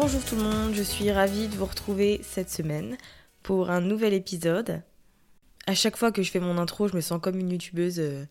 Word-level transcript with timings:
Bonjour 0.00 0.24
tout 0.24 0.36
le 0.36 0.44
monde, 0.44 0.72
je 0.72 0.82
suis 0.82 1.12
ravie 1.12 1.46
de 1.46 1.56
vous 1.56 1.66
retrouver 1.66 2.22
cette 2.22 2.48
semaine 2.48 2.96
pour 3.42 3.68
un 3.68 3.82
nouvel 3.82 4.14
épisode. 4.14 4.80
À 5.66 5.74
chaque 5.74 5.98
fois 5.98 6.10
que 6.10 6.22
je 6.22 6.30
fais 6.30 6.40
mon 6.40 6.56
intro, 6.56 6.88
je 6.88 6.96
me 6.96 7.02
sens 7.02 7.20
comme 7.20 7.38
une 7.38 7.50
youtubeuse 7.50 8.00
euh, 8.00 8.24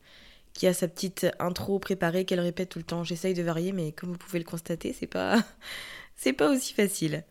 qui 0.53 0.65
a 0.65 0.73
sa 0.73 0.87
petite 0.87 1.27
intro 1.37 1.77
préparée 1.77 2.25
qu'elle 2.25 2.39
répète 2.39 2.69
tout 2.69 2.79
le 2.79 2.85
temps. 2.85 3.03
J'essaye 3.03 3.35
de 3.35 3.43
varier, 3.43 3.71
mais 3.71 3.91
comme 3.91 4.09
vous 4.09 4.17
pouvez 4.17 4.39
le 4.39 4.45
constater, 4.45 4.93
c'est 4.93 5.05
pas, 5.05 5.45
c'est 6.15 6.33
pas 6.33 6.49
aussi 6.49 6.73
facile. 6.73 7.23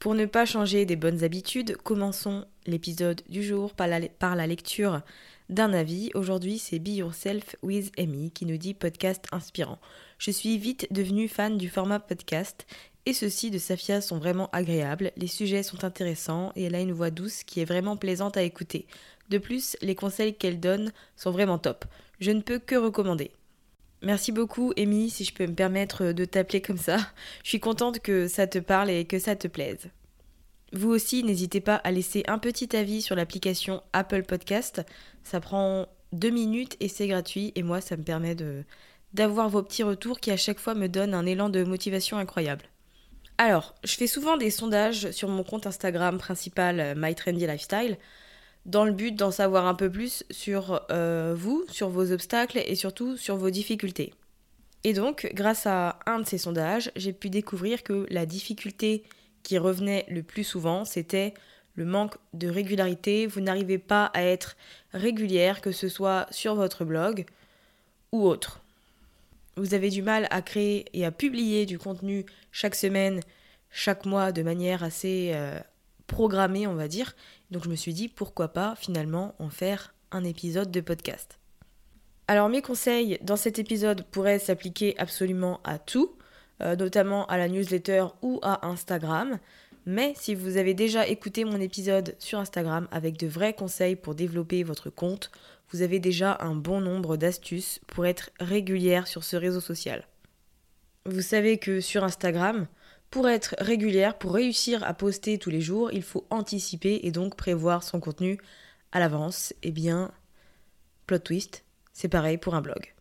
Pour 0.00 0.16
ne 0.16 0.26
pas 0.26 0.46
changer 0.46 0.84
des 0.84 0.96
bonnes 0.96 1.22
habitudes, 1.22 1.76
commençons 1.76 2.44
l'épisode 2.66 3.22
du 3.28 3.44
jour 3.44 3.72
par 3.72 3.86
la, 3.86 4.00
par 4.00 4.34
la 4.34 4.48
lecture 4.48 5.02
d'un 5.48 5.72
avis. 5.72 6.10
Aujourd'hui, 6.14 6.58
c'est 6.58 6.80
Be 6.80 6.88
Yourself 6.88 7.54
with 7.62 7.92
Amy 8.00 8.32
qui 8.32 8.46
nous 8.46 8.56
dit 8.56 8.74
podcast 8.74 9.26
inspirant. 9.30 9.78
Je 10.18 10.32
suis 10.32 10.58
vite 10.58 10.88
devenue 10.90 11.28
fan 11.28 11.56
du 11.56 11.68
format 11.68 12.00
podcast 12.00 12.66
et 13.06 13.12
ceux-ci 13.12 13.50
de 13.50 13.58
Safia 13.58 14.00
sont 14.00 14.18
vraiment 14.18 14.50
agréables, 14.52 15.12
les 15.16 15.28
sujets 15.28 15.62
sont 15.62 15.84
intéressants 15.84 16.52
et 16.56 16.64
elle 16.64 16.74
a 16.74 16.80
une 16.80 16.92
voix 16.92 17.10
douce 17.10 17.44
qui 17.44 17.60
est 17.60 17.64
vraiment 17.64 17.96
plaisante 17.96 18.36
à 18.36 18.42
écouter. 18.42 18.86
De 19.30 19.38
plus, 19.38 19.76
les 19.80 19.94
conseils 19.94 20.34
qu'elle 20.34 20.60
donne 20.60 20.92
sont 21.16 21.30
vraiment 21.30 21.58
top. 21.58 21.84
Je 22.18 22.32
ne 22.32 22.40
peux 22.40 22.58
que 22.58 22.74
recommander. 22.74 23.30
Merci 24.02 24.32
beaucoup, 24.32 24.72
Amy, 24.76 25.08
si 25.08 25.24
je 25.24 25.32
peux 25.32 25.46
me 25.46 25.54
permettre 25.54 26.12
de 26.12 26.24
t'appeler 26.24 26.60
comme 26.60 26.78
ça. 26.78 26.98
Je 27.44 27.48
suis 27.48 27.60
contente 27.60 28.00
que 28.00 28.28
ça 28.28 28.46
te 28.46 28.58
parle 28.58 28.90
et 28.90 29.04
que 29.04 29.18
ça 29.18 29.36
te 29.36 29.48
plaise. 29.48 29.88
Vous 30.72 30.90
aussi, 30.90 31.22
n'hésitez 31.22 31.60
pas 31.60 31.76
à 31.76 31.92
laisser 31.92 32.24
un 32.26 32.38
petit 32.38 32.76
avis 32.76 33.02
sur 33.02 33.14
l'application 33.14 33.82
Apple 33.92 34.24
Podcast. 34.24 34.82
Ça 35.22 35.40
prend 35.40 35.86
deux 36.12 36.30
minutes 36.30 36.76
et 36.80 36.88
c'est 36.88 37.06
gratuit. 37.06 37.52
Et 37.54 37.62
moi, 37.62 37.80
ça 37.80 37.96
me 37.96 38.02
permet 38.02 38.36
d'avoir 39.14 39.48
vos 39.48 39.62
petits 39.62 39.84
retours 39.84 40.18
qui 40.18 40.30
à 40.30 40.36
chaque 40.36 40.58
fois 40.58 40.74
me 40.74 40.88
donnent 40.88 41.14
un 41.14 41.24
élan 41.24 41.48
de 41.48 41.62
motivation 41.62 42.18
incroyable. 42.18 42.64
Alors, 43.38 43.74
je 43.84 43.94
fais 43.94 44.06
souvent 44.06 44.36
des 44.36 44.50
sondages 44.50 45.10
sur 45.10 45.28
mon 45.28 45.42
compte 45.42 45.66
Instagram 45.66 46.16
principal 46.18 46.80
euh, 46.80 46.94
My 46.96 47.14
Trendy 47.14 47.46
Lifestyle 47.46 47.98
dans 48.64 48.84
le 48.84 48.92
but 48.92 49.14
d'en 49.14 49.30
savoir 49.30 49.66
un 49.66 49.74
peu 49.74 49.90
plus 49.90 50.24
sur 50.30 50.80
euh, 50.90 51.34
vous, 51.36 51.64
sur 51.68 51.88
vos 51.88 52.12
obstacles 52.12 52.58
et 52.58 52.74
surtout 52.74 53.16
sur 53.16 53.36
vos 53.36 53.50
difficultés. 53.50 54.14
Et 54.84 54.92
donc, 54.92 55.30
grâce 55.34 55.66
à 55.66 55.98
un 56.06 56.20
de 56.20 56.26
ces 56.26 56.38
sondages, 56.38 56.90
j'ai 56.96 57.12
pu 57.12 57.30
découvrir 57.30 57.82
que 57.82 58.06
la 58.10 58.26
difficulté 58.26 59.04
qui 59.42 59.58
revenait 59.58 60.06
le 60.08 60.22
plus 60.22 60.44
souvent, 60.44 60.84
c'était 60.84 61.34
le 61.74 61.84
manque 61.84 62.16
de 62.32 62.48
régularité. 62.48 63.26
Vous 63.26 63.40
n'arrivez 63.40 63.78
pas 63.78 64.06
à 64.06 64.22
être 64.22 64.56
régulière, 64.92 65.60
que 65.60 65.72
ce 65.72 65.88
soit 65.88 66.26
sur 66.30 66.54
votre 66.54 66.84
blog 66.84 67.26
ou 68.12 68.26
autre. 68.26 68.62
Vous 69.56 69.72
avez 69.72 69.88
du 69.88 70.02
mal 70.02 70.26
à 70.30 70.42
créer 70.42 70.84
et 70.92 71.06
à 71.06 71.10
publier 71.10 71.64
du 71.64 71.78
contenu 71.78 72.26
chaque 72.52 72.74
semaine, 72.74 73.20
chaque 73.70 74.04
mois 74.04 74.30
de 74.30 74.42
manière 74.42 74.82
assez 74.82 75.30
euh, 75.32 75.58
programmée, 76.06 76.66
on 76.66 76.74
va 76.74 76.88
dire. 76.88 77.16
Donc 77.50 77.64
je 77.64 77.70
me 77.70 77.74
suis 77.74 77.94
dit 77.94 78.08
pourquoi 78.08 78.48
pas 78.48 78.74
finalement 78.76 79.34
en 79.38 79.48
faire 79.48 79.94
un 80.10 80.24
épisode 80.24 80.70
de 80.70 80.80
podcast. 80.82 81.38
Alors 82.28 82.50
mes 82.50 82.60
conseils 82.60 83.18
dans 83.22 83.36
cet 83.36 83.58
épisode 83.58 84.02
pourraient 84.10 84.38
s'appliquer 84.38 84.94
absolument 84.98 85.60
à 85.64 85.78
tout, 85.78 86.16
euh, 86.60 86.76
notamment 86.76 87.24
à 87.26 87.38
la 87.38 87.48
newsletter 87.48 88.06
ou 88.20 88.40
à 88.42 88.66
Instagram. 88.66 89.38
Mais 89.86 90.12
si 90.16 90.34
vous 90.34 90.56
avez 90.56 90.74
déjà 90.74 91.06
écouté 91.06 91.44
mon 91.44 91.60
épisode 91.60 92.16
sur 92.18 92.40
Instagram 92.40 92.88
avec 92.90 93.16
de 93.16 93.28
vrais 93.28 93.54
conseils 93.54 93.94
pour 93.94 94.16
développer 94.16 94.64
votre 94.64 94.90
compte, 94.90 95.30
vous 95.72 95.82
avez 95.82 95.98
déjà 95.98 96.38
un 96.40 96.54
bon 96.54 96.80
nombre 96.80 97.16
d'astuces 97.16 97.80
pour 97.86 98.06
être 98.06 98.30
régulière 98.40 99.06
sur 99.06 99.24
ce 99.24 99.36
réseau 99.36 99.60
social. 99.60 100.06
Vous 101.04 101.22
savez 101.22 101.58
que 101.58 101.80
sur 101.80 102.04
Instagram, 102.04 102.66
pour 103.10 103.28
être 103.28 103.54
régulière, 103.58 104.18
pour 104.18 104.34
réussir 104.34 104.82
à 104.84 104.94
poster 104.94 105.38
tous 105.38 105.50
les 105.50 105.60
jours, 105.60 105.92
il 105.92 106.02
faut 106.02 106.26
anticiper 106.30 107.00
et 107.04 107.10
donc 107.10 107.36
prévoir 107.36 107.82
son 107.82 108.00
contenu 108.00 108.38
à 108.92 108.98
l'avance. 108.98 109.54
Eh 109.62 109.70
bien, 109.70 110.10
plot 111.06 111.18
twist, 111.18 111.64
c'est 111.92 112.08
pareil 112.08 112.38
pour 112.38 112.54
un 112.54 112.60
blog. 112.60 112.94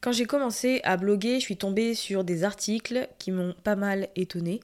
Quand 0.00 0.12
j'ai 0.12 0.24
commencé 0.24 0.80
à 0.82 0.96
bloguer, 0.96 1.40
je 1.40 1.44
suis 1.44 1.58
tombée 1.58 1.94
sur 1.94 2.24
des 2.24 2.44
articles 2.44 3.06
qui 3.18 3.32
m'ont 3.32 3.54
pas 3.62 3.76
mal 3.76 4.08
étonnée, 4.16 4.60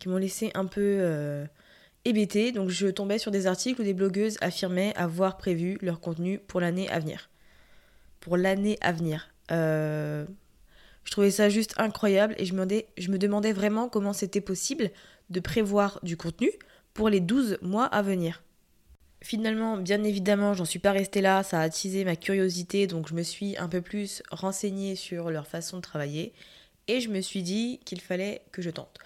qui 0.00 0.08
m'ont 0.08 0.16
laissé 0.16 0.50
un 0.54 0.66
peu 0.66 0.98
euh, 1.00 1.46
hébétée. 2.04 2.52
Donc 2.52 2.70
je 2.70 2.86
tombais 2.88 3.18
sur 3.18 3.30
des 3.30 3.46
articles 3.46 3.80
où 3.80 3.84
des 3.84 3.94
blogueuses 3.94 4.36
affirmaient 4.40 4.94
avoir 4.96 5.36
prévu 5.36 5.78
leur 5.80 6.00
contenu 6.00 6.38
pour 6.38 6.60
l'année 6.60 6.88
à 6.88 6.98
venir. 6.98 7.30
Pour 8.20 8.36
l'année 8.36 8.78
à 8.80 8.92
venir. 8.92 9.30
Euh, 9.50 10.26
je 11.04 11.10
trouvais 11.12 11.30
ça 11.30 11.48
juste 11.48 11.74
incroyable 11.78 12.34
et 12.38 12.44
je 12.44 12.52
me, 12.52 12.58
demandais, 12.58 12.86
je 12.98 13.10
me 13.10 13.18
demandais 13.18 13.52
vraiment 13.52 13.88
comment 13.88 14.12
c'était 14.12 14.40
possible 14.40 14.90
de 15.30 15.40
prévoir 15.40 15.98
du 16.02 16.16
contenu 16.16 16.50
pour 16.94 17.08
les 17.08 17.20
12 17.20 17.58
mois 17.62 17.86
à 17.86 18.02
venir. 18.02 18.42
Finalement, 19.22 19.76
bien 19.76 20.02
évidemment, 20.02 20.54
j'en 20.54 20.64
suis 20.64 20.78
pas 20.78 20.92
restée 20.92 21.20
là, 21.20 21.42
ça 21.42 21.60
a 21.60 21.62
attisé 21.62 22.04
ma 22.04 22.16
curiosité, 22.16 22.86
donc 22.86 23.08
je 23.08 23.14
me 23.14 23.22
suis 23.22 23.56
un 23.58 23.68
peu 23.68 23.82
plus 23.82 24.22
renseignée 24.30 24.96
sur 24.96 25.30
leur 25.30 25.46
façon 25.46 25.76
de 25.76 25.82
travailler 25.82 26.32
et 26.88 27.00
je 27.00 27.10
me 27.10 27.20
suis 27.20 27.42
dit 27.42 27.80
qu'il 27.84 28.00
fallait 28.00 28.42
que 28.50 28.62
je 28.62 28.70
tente. 28.70 28.98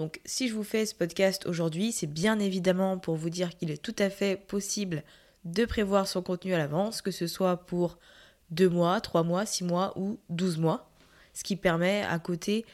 Donc 0.00 0.18
si 0.24 0.48
je 0.48 0.54
vous 0.54 0.64
fais 0.64 0.86
ce 0.86 0.94
podcast 0.94 1.44
aujourd'hui, 1.44 1.92
c'est 1.92 2.06
bien 2.06 2.38
évidemment 2.38 2.96
pour 2.96 3.16
vous 3.16 3.28
dire 3.28 3.54
qu'il 3.54 3.70
est 3.70 3.82
tout 3.82 3.94
à 3.98 4.08
fait 4.08 4.34
possible 4.34 5.02
de 5.44 5.66
prévoir 5.66 6.08
son 6.08 6.22
contenu 6.22 6.54
à 6.54 6.58
l'avance, 6.58 7.02
que 7.02 7.10
ce 7.10 7.26
soit 7.26 7.58
pour 7.58 7.98
2 8.48 8.70
mois, 8.70 9.02
3 9.02 9.24
mois, 9.24 9.44
6 9.44 9.64
mois 9.64 9.92
ou 9.98 10.18
12 10.30 10.56
mois 10.56 10.90
ce 11.34 11.44
qui 11.44 11.54
permet 11.54 12.02
à 12.08 12.18
côté, 12.18 12.64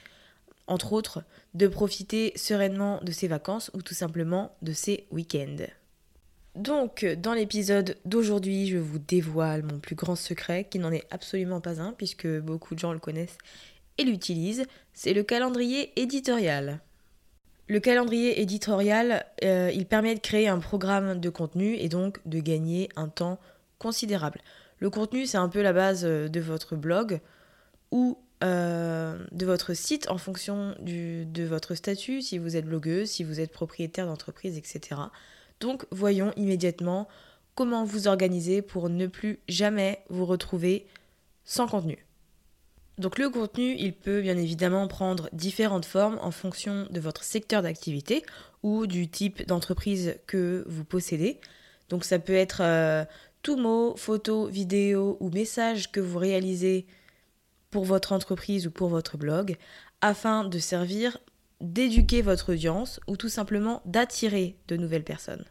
entre 0.69 0.93
autres, 0.93 1.25
de 1.55 1.67
profiter 1.67 2.33
sereinement 2.37 3.01
de 3.03 3.11
ses 3.11 3.27
vacances 3.27 3.73
ou 3.75 3.83
tout 3.83 3.93
simplement 3.93 4.55
de 4.63 4.73
ses 4.73 5.09
week-ends. 5.11 5.67
Donc, 6.55 7.05
dans 7.05 7.35
l'épisode 7.35 7.97
d'aujourd'hui, 8.05 8.69
je 8.69 8.79
vous 8.79 9.01
dévoile 9.01 9.65
mon 9.65 9.81
plus 9.81 9.97
grand 9.97 10.15
secret, 10.15 10.69
qui 10.71 10.79
n'en 10.79 10.93
est 10.93 11.09
absolument 11.11 11.61
pas 11.61 11.81
un, 11.81 11.93
puisque 11.93 12.29
beaucoup 12.39 12.77
de 12.77 12.81
gens 12.81 12.93
le 12.93 13.01
connaissent 13.01 13.39
et 13.99 14.05
l'utilisent, 14.05 14.67
c'est 14.95 15.13
le 15.13 15.25
calendrier 15.25 15.93
éditorial. 16.01 16.81
Le 17.69 17.81
calendrier 17.81 18.41
éditorial, 18.41 19.27
euh, 19.43 19.73
il 19.75 19.87
permet 19.87 20.15
de 20.15 20.21
créer 20.21 20.47
un 20.47 20.61
programme 20.61 21.19
de 21.19 21.31
contenu 21.31 21.75
et 21.75 21.89
donc 21.89 22.21
de 22.25 22.39
gagner 22.39 22.89
un 22.95 23.09
temps 23.09 23.41
considérable. 23.79 24.41
Le 24.79 24.89
contenu, 24.89 25.27
c'est 25.27 25.37
un 25.37 25.49
peu 25.49 25.63
la 25.63 25.73
base 25.73 26.05
euh, 26.05 26.29
de 26.29 26.39
votre 26.39 26.77
blog 26.77 27.21
ou 27.91 28.19
euh, 28.45 29.19
de 29.33 29.47
votre 29.47 29.75
site 29.75 30.09
en 30.11 30.19
fonction 30.19 30.77
de 30.81 31.45
votre 31.45 31.75
statut, 31.75 32.23
si 32.23 32.39
vous 32.39 32.57
êtes 32.57 32.67
blogueuse, 32.67 33.09
si 33.09 33.25
vous 33.25 33.41
êtes 33.41 33.51
propriétaire 33.51 34.07
d'entreprise, 34.07 34.59
etc. 34.59 35.01
Donc 35.59 35.87
voyons 35.91 36.33
immédiatement 36.37 37.09
comment 37.57 37.85
vous 37.85 38.07
organiser 38.07 38.63
pour 38.63 38.91
ne 38.91 39.09
plus 39.09 39.41
jamais 39.49 40.05
vous 40.09 40.27
retrouver 40.27 40.87
sans 41.45 41.67
contenu. 41.67 42.06
Donc 42.99 43.19
le 43.19 43.29
contenu, 43.29 43.75
il 43.79 43.93
peut 43.93 44.23
bien 44.23 44.39
évidemment 44.39 44.89
prendre 44.89 45.29
différentes 45.33 45.85
formes 45.85 46.19
en 46.23 46.31
fonction 46.31 46.87
de 46.91 47.01
votre 47.01 47.25
secteur 47.25 47.63
d'activité 47.63 48.25
ou 48.63 48.87
du 48.87 49.09
type 49.09 49.47
d'entreprise 49.47 50.17
que 50.27 50.65
vous 50.67 50.85
possédez. 50.85 51.39
Donc 51.91 52.05
ça 52.05 52.19
peut 52.19 52.35
être 52.35 52.63
euh, 52.63 53.05
tout 53.43 53.57
mot, 53.57 53.95
photo, 53.97 54.47
vidéo 54.47 55.19
ou 55.21 55.31
message 55.31 55.93
que 55.93 56.01
vous 56.01 56.19
réalisez 56.19 56.87
pour 57.71 57.85
votre 57.85 58.13
entreprise 58.13 58.67
ou 58.67 58.71
pour 58.71 58.89
votre 58.89 59.19
blog 59.19 59.57
afin 60.01 60.45
de 60.45 60.59
servir 60.59 61.19
d'éduquer 61.61 62.23
votre 62.23 62.53
audience 62.53 63.01
ou 63.07 63.17
tout 63.17 63.29
simplement 63.29 63.83
d'attirer 63.85 64.57
de 64.69 64.77
nouvelles 64.77 65.05
personnes. 65.05 65.45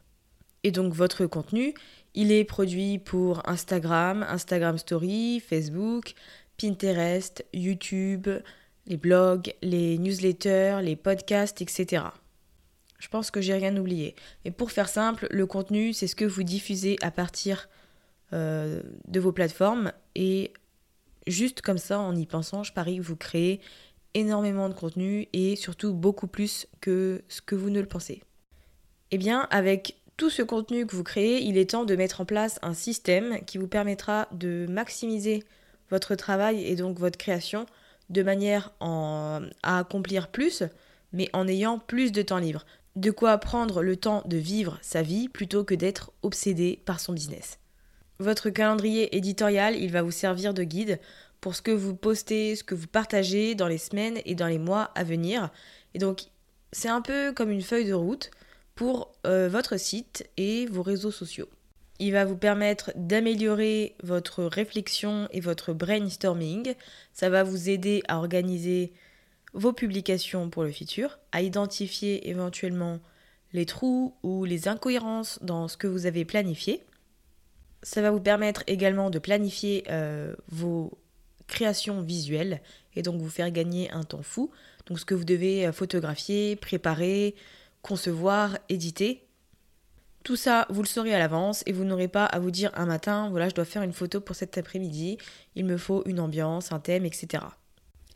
Et 0.64 0.72
donc 0.72 0.94
votre 0.94 1.28
contenu, 1.28 1.76
il 2.16 2.32
est 2.32 2.44
produit 2.44 2.98
pour 2.98 3.48
Instagram, 3.48 4.26
Instagram 4.28 4.78
Story, 4.78 5.40
Facebook, 5.40 6.16
Pinterest, 6.58 7.46
YouTube, 7.54 8.28
les 8.88 8.98
blogs, 8.98 9.54
les 9.62 9.98
newsletters, 9.98 10.80
les 10.82 10.96
podcasts, 10.96 11.62
etc. 11.62 12.04
Je 13.00 13.08
pense 13.08 13.32
que 13.32 13.42
j'ai 13.42 13.54
rien 13.54 13.76
oublié. 13.78 14.16
Mais 14.44 14.52
pour 14.52 14.72
faire 14.72 14.90
simple, 14.90 15.28
le 15.30 15.46
contenu, 15.46 15.94
c'est 15.94 16.08
ce 16.08 16.16
que 16.16 16.26
vous 16.26 16.44
diffusez 16.44 16.98
à 17.02 17.12
partir 17.12 17.70
euh, 18.34 18.82
de 19.08 19.20
vos 19.20 19.32
plateformes. 19.32 19.92
Et 20.16 20.54
juste 21.28 21.62
comme 21.62 21.78
ça, 21.78 22.00
en 22.00 22.16
y 22.16 22.26
pensant, 22.26 22.64
je 22.64 22.74
parie 22.74 22.98
que 22.98 23.04
vous 23.04 23.16
créez 23.16 23.60
énormément 24.14 24.70
de 24.70 24.74
contenu 24.74 25.28
et 25.34 25.56
surtout 25.56 25.94
beaucoup 25.94 26.28
plus 26.28 26.68
que 26.80 27.22
ce 27.28 27.42
que 27.42 27.56
vous 27.56 27.70
ne 27.70 27.82
le 27.82 27.86
pensez. 27.86 28.24
Eh 29.12 29.18
bien, 29.18 29.48
avec 29.52 29.98
tout 30.18 30.30
ce 30.30 30.42
contenu 30.42 30.88
que 30.88 30.96
vous 30.96 31.04
créez, 31.04 31.44
il 31.44 31.58
est 31.58 31.72
temps 31.72 31.84
de 31.84 31.96
mettre 31.96 32.22
en 32.22 32.26
place 32.26 32.58
un 32.62 32.74
système 32.74 33.40
qui 33.46 33.58
vous 33.58 33.68
permettra 33.68 34.28
de 34.32 34.66
maximiser 34.70 35.44
votre 35.90 36.16
travail 36.16 36.64
et 36.66 36.76
donc 36.76 37.00
votre 37.00 37.18
création 37.18 37.66
de 38.10 38.24
manière 38.24 38.72
à 38.80 39.40
accomplir 39.64 40.28
plus, 40.28 40.64
mais 41.14 41.30
en 41.34 41.48
ayant 41.48 41.80
plus 41.80 42.12
de 42.12 42.22
temps 42.22 42.38
libre. 42.38 42.66
De 42.96 43.12
quoi 43.12 43.38
prendre 43.38 43.82
le 43.82 43.98
temps 43.98 44.24
de 44.26 44.38
vivre 44.38 44.78
sa 44.82 45.02
vie 45.02 45.28
plutôt 45.28 45.64
que 45.64 45.76
d'être 45.76 46.12
obsédé 46.22 46.80
par 46.86 47.00
son 47.00 47.14
business. 47.14 47.60
Votre 48.20 48.50
calendrier 48.50 49.16
éditorial, 49.18 49.76
il 49.76 49.92
va 49.92 50.02
vous 50.02 50.12
servir 50.12 50.54
de 50.54 50.64
guide 50.64 51.00
pour 51.42 51.56
ce 51.56 51.62
que 51.62 51.72
vous 51.72 51.96
postez, 51.96 52.56
ce 52.56 52.64
que 52.64 52.76
vous 52.76 52.88
partagez 52.88 53.54
dans 53.54 53.68
les 53.68 53.78
semaines 53.78 54.20
et 54.24 54.36
dans 54.36 54.48
les 54.48 54.60
mois 54.60 54.92
à 54.96 55.04
venir. 55.04 55.50
Et 55.94 56.00
donc, 56.00 56.24
c'est 56.72 56.90
un 56.90 57.02
peu 57.02 57.34
comme 57.34 57.52
une 57.52 57.62
feuille 57.62 57.86
de 57.86 57.94
route 57.94 58.32
pour 58.76 59.12
euh, 59.26 59.50
votre 59.50 59.78
site 59.78 60.30
et 60.38 60.66
vos 60.68 60.82
réseaux 60.82 61.12
sociaux. 61.12 61.50
Il 62.00 62.12
va 62.12 62.26
vous 62.26 62.36
permettre 62.36 62.92
d'améliorer 62.96 63.96
votre 64.04 64.44
réflexion 64.44 65.28
et 65.32 65.40
votre 65.40 65.74
brainstorming. 65.74 66.74
Ça 67.14 67.30
va 67.30 67.44
vous 67.44 67.70
aider 67.70 68.04
à 68.08 68.18
organiser 68.18 68.92
vos 69.54 69.72
publications 69.72 70.50
pour 70.50 70.64
le 70.64 70.72
futur, 70.72 71.18
à 71.32 71.42
identifier 71.42 72.30
éventuellement 72.30 73.00
les 73.54 73.66
trous 73.66 74.14
ou 74.24 74.44
les 74.44 74.68
incohérences 74.68 75.40
dans 75.42 75.70
ce 75.70 75.78
que 75.78 75.88
vous 75.88 76.06
avez 76.06 76.26
planifié. 76.26 76.84
Ça 77.82 78.02
va 78.02 78.12
vous 78.12 78.20
permettre 78.20 78.64
également 78.68 79.10
de 79.10 79.20
planifier 79.20 79.86
euh, 79.90 80.36
vos 80.50 80.98
créations 81.48 82.02
visuelles 82.02 82.62
et 82.96 83.02
donc 83.02 83.22
vous 83.22 83.30
faire 83.30 83.52
gagner 83.52 83.90
un 83.92 84.04
temps 84.04 84.24
fou. 84.24 84.52
Donc 84.88 85.00
ce 85.00 85.06
que 85.06 85.16
vous 85.16 85.24
devez 85.24 85.66
euh, 85.66 85.72
photographier, 85.72 86.58
préparer, 86.58 87.36
concevoir, 87.82 88.58
éditer. 88.68 89.25
Tout 90.26 90.36
ça, 90.36 90.66
vous 90.72 90.82
le 90.82 90.88
saurez 90.88 91.14
à 91.14 91.20
l'avance 91.20 91.62
et 91.68 91.72
vous 91.72 91.84
n'aurez 91.84 92.08
pas 92.08 92.26
à 92.26 92.40
vous 92.40 92.50
dire 92.50 92.72
un 92.74 92.88
matin, 92.88 93.30
voilà, 93.30 93.48
je 93.48 93.54
dois 93.54 93.64
faire 93.64 93.84
une 93.84 93.94
photo 93.94 94.20
pour 94.20 94.36
cet 94.36 94.58
après-midi, 94.58 95.20
il 95.54 95.66
me 95.66 95.78
faut 95.78 96.02
une 96.08 96.20
ambiance, 96.20 96.72
un 96.72 96.80
thème, 96.80 97.06
etc. 97.06 97.44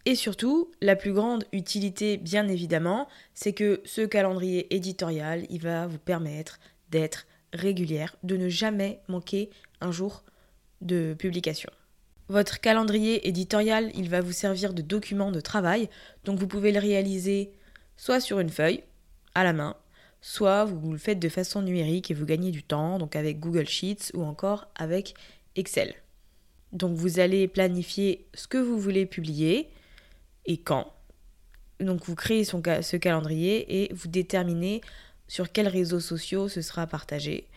Et 0.07 0.15
surtout, 0.15 0.71
la 0.81 0.95
plus 0.95 1.13
grande 1.13 1.45
utilité, 1.53 2.17
bien 2.17 2.47
évidemment, 2.47 3.07
c'est 3.35 3.53
que 3.53 3.81
ce 3.85 4.01
calendrier 4.01 4.75
éditorial, 4.75 5.45
il 5.51 5.61
va 5.61 5.85
vous 5.85 5.99
permettre 5.99 6.59
d'être 6.89 7.27
régulière, 7.53 8.15
de 8.23 8.37
ne 8.37 8.49
jamais 8.49 9.01
manquer 9.07 9.51
un 9.79 9.91
jour 9.91 10.23
de 10.81 11.13
publication. 11.13 11.69
Votre 12.27 12.59
calendrier 12.59 13.27
éditorial, 13.27 13.91
il 13.93 14.09
va 14.09 14.21
vous 14.21 14.31
servir 14.31 14.73
de 14.73 14.81
document 14.81 15.31
de 15.31 15.41
travail, 15.41 15.89
donc 16.25 16.39
vous 16.39 16.47
pouvez 16.47 16.71
le 16.71 16.79
réaliser 16.79 17.51
soit 17.97 18.19
sur 18.19 18.39
une 18.39 18.49
feuille, 18.49 18.83
à 19.35 19.43
la 19.43 19.53
main, 19.53 19.75
soit 20.21 20.65
vous 20.65 20.91
le 20.91 20.97
faites 20.97 21.19
de 21.19 21.29
façon 21.29 21.61
numérique 21.61 22.11
et 22.11 22.13
vous 22.13 22.25
gagnez 22.25 22.51
du 22.51 22.63
temps, 22.63 22.99
donc 22.99 23.15
avec 23.15 23.39
Google 23.39 23.67
Sheets 23.67 24.11
ou 24.13 24.23
encore 24.23 24.67
avec 24.75 25.13
Excel. 25.55 25.95
Donc 26.71 26.95
vous 26.95 27.19
allez 27.19 27.47
planifier 27.47 28.27
ce 28.33 28.47
que 28.47 28.57
vous 28.57 28.79
voulez 28.79 29.05
publier 29.05 29.69
et 30.45 30.57
quand. 30.57 30.91
Donc 31.79 32.03
vous 32.05 32.15
créez 32.15 32.43
ce 32.43 32.97
calendrier 32.97 33.83
et 33.83 33.93
vous 33.93 34.07
déterminez 34.07 34.81
sur 35.27 35.51
quels 35.51 35.67
réseaux 35.67 35.99
sociaux 35.99 36.49
ce 36.49 36.61
sera 36.61 36.87
partagé. 36.87 37.47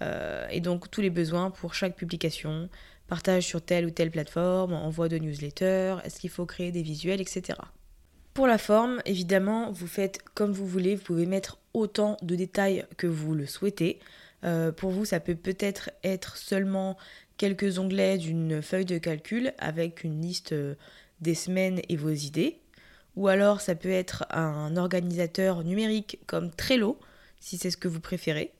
Euh, 0.00 0.46
et 0.50 0.60
donc 0.60 0.90
tous 0.90 1.00
les 1.00 1.10
besoins 1.10 1.50
pour 1.50 1.74
chaque 1.74 1.96
publication, 1.96 2.68
partage 3.08 3.44
sur 3.44 3.60
telle 3.60 3.86
ou 3.86 3.90
telle 3.90 4.10
plateforme, 4.10 4.72
envoi 4.72 5.08
de 5.08 5.18
newsletter, 5.18 5.96
est-ce 6.04 6.20
qu'il 6.20 6.30
faut 6.30 6.46
créer 6.46 6.72
des 6.72 6.82
visuels, 6.82 7.20
etc. 7.20 7.58
Pour 8.34 8.46
la 8.46 8.56
forme, 8.56 9.02
évidemment, 9.04 9.70
vous 9.72 9.86
faites 9.86 10.20
comme 10.34 10.52
vous 10.52 10.66
voulez, 10.66 10.94
vous 10.96 11.02
pouvez 11.02 11.26
mettre 11.26 11.58
autant 11.74 12.16
de 12.22 12.34
détails 12.34 12.86
que 12.96 13.06
vous 13.06 13.34
le 13.34 13.46
souhaitez. 13.46 14.00
Euh, 14.44 14.72
pour 14.72 14.90
vous, 14.90 15.04
ça 15.04 15.20
peut 15.20 15.34
peut-être 15.34 15.90
être 16.02 16.36
seulement 16.38 16.96
quelques 17.36 17.78
onglets 17.78 18.16
d'une 18.16 18.62
feuille 18.62 18.86
de 18.86 18.96
calcul 18.96 19.52
avec 19.58 20.02
une 20.02 20.22
liste 20.22 20.52
euh, 20.52 20.74
des 21.20 21.34
semaines 21.34 21.82
et 21.90 21.96
vos 21.96 22.10
idées. 22.10 22.58
Ou 23.16 23.28
alors 23.28 23.60
ça 23.60 23.74
peut 23.74 23.90
être 23.90 24.24
un 24.30 24.78
organisateur 24.78 25.62
numérique 25.62 26.18
comme 26.26 26.50
Trello, 26.50 26.98
si 27.38 27.58
c'est 27.58 27.70
ce 27.70 27.76
que 27.76 27.88
vous 27.88 28.00
préférez. 28.00 28.52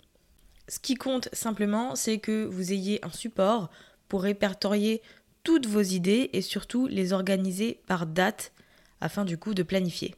Ce 0.68 0.78
qui 0.78 0.94
compte 0.96 1.30
simplement, 1.32 1.96
c'est 1.96 2.18
que 2.18 2.44
vous 2.44 2.73
ayez 2.73 3.02
un 3.04 3.11
support 3.11 3.70
pour 4.08 4.23
répertorier 4.23 5.00
toutes 5.42 5.66
vos 5.66 5.80
idées 5.80 6.28
et 6.35 6.42
surtout 6.42 6.87
les 6.87 7.14
organiser 7.14 7.80
par 7.87 8.06
date 8.06 8.52
afin 9.02 9.25
du 9.25 9.37
coup 9.37 9.52
de 9.52 9.62
planifier. 9.62 10.14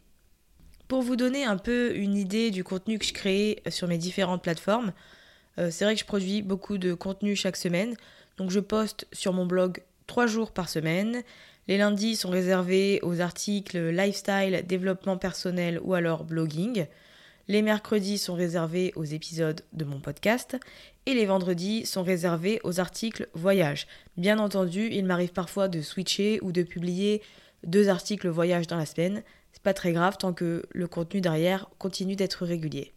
Pour 0.86 1.02
vous 1.02 1.16
donner 1.16 1.44
un 1.44 1.56
peu 1.56 1.96
une 1.96 2.16
idée 2.16 2.50
du 2.50 2.62
contenu 2.62 2.98
que 2.98 3.06
je 3.06 3.14
crée 3.14 3.62
sur 3.68 3.88
mes 3.88 3.98
différentes 3.98 4.42
plateformes, 4.42 4.92
euh, 5.58 5.70
c'est 5.70 5.84
vrai 5.84 5.94
que 5.94 6.00
je 6.00 6.04
produis 6.04 6.42
beaucoup 6.42 6.78
de 6.78 6.94
contenu 6.94 7.34
chaque 7.34 7.56
semaine. 7.56 7.96
Donc 8.36 8.50
je 8.50 8.60
poste 8.60 9.06
sur 9.12 9.32
mon 9.32 9.46
blog 9.46 9.82
trois 10.06 10.26
jours 10.26 10.52
par 10.52 10.68
semaine. 10.68 11.22
Les 11.66 11.78
lundis 11.78 12.16
sont 12.16 12.28
réservés 12.28 13.00
aux 13.02 13.20
articles 13.20 13.88
lifestyle, 13.88 14.62
développement 14.66 15.16
personnel 15.16 15.80
ou 15.82 15.94
alors 15.94 16.24
blogging. 16.24 16.86
Les 17.48 17.62
mercredis 17.62 18.18
sont 18.18 18.34
réservés 18.34 18.92
aux 18.96 19.04
épisodes 19.04 19.62
de 19.72 19.84
mon 19.84 20.00
podcast 20.00 20.56
et 21.06 21.14
les 21.14 21.26
vendredis 21.26 21.86
sont 21.86 22.02
réservés 22.02 22.60
aux 22.64 22.80
articles 22.80 23.28
voyage. 23.34 23.86
Bien 24.16 24.38
entendu, 24.38 24.88
il 24.90 25.04
m'arrive 25.04 25.32
parfois 25.32 25.68
de 25.68 25.82
switcher 25.82 26.38
ou 26.42 26.52
de 26.52 26.62
publier 26.62 27.22
deux 27.66 27.88
articles 27.88 28.28
voyage 28.28 28.66
dans 28.66 28.76
la 28.76 28.86
semaine, 28.86 29.22
c'est 29.52 29.62
pas 29.62 29.74
très 29.74 29.92
grave 29.92 30.16
tant 30.18 30.32
que 30.32 30.62
le 30.72 30.88
contenu 30.88 31.20
derrière 31.20 31.68
continue 31.78 32.16
d'être 32.16 32.44
régulier. 32.44 32.92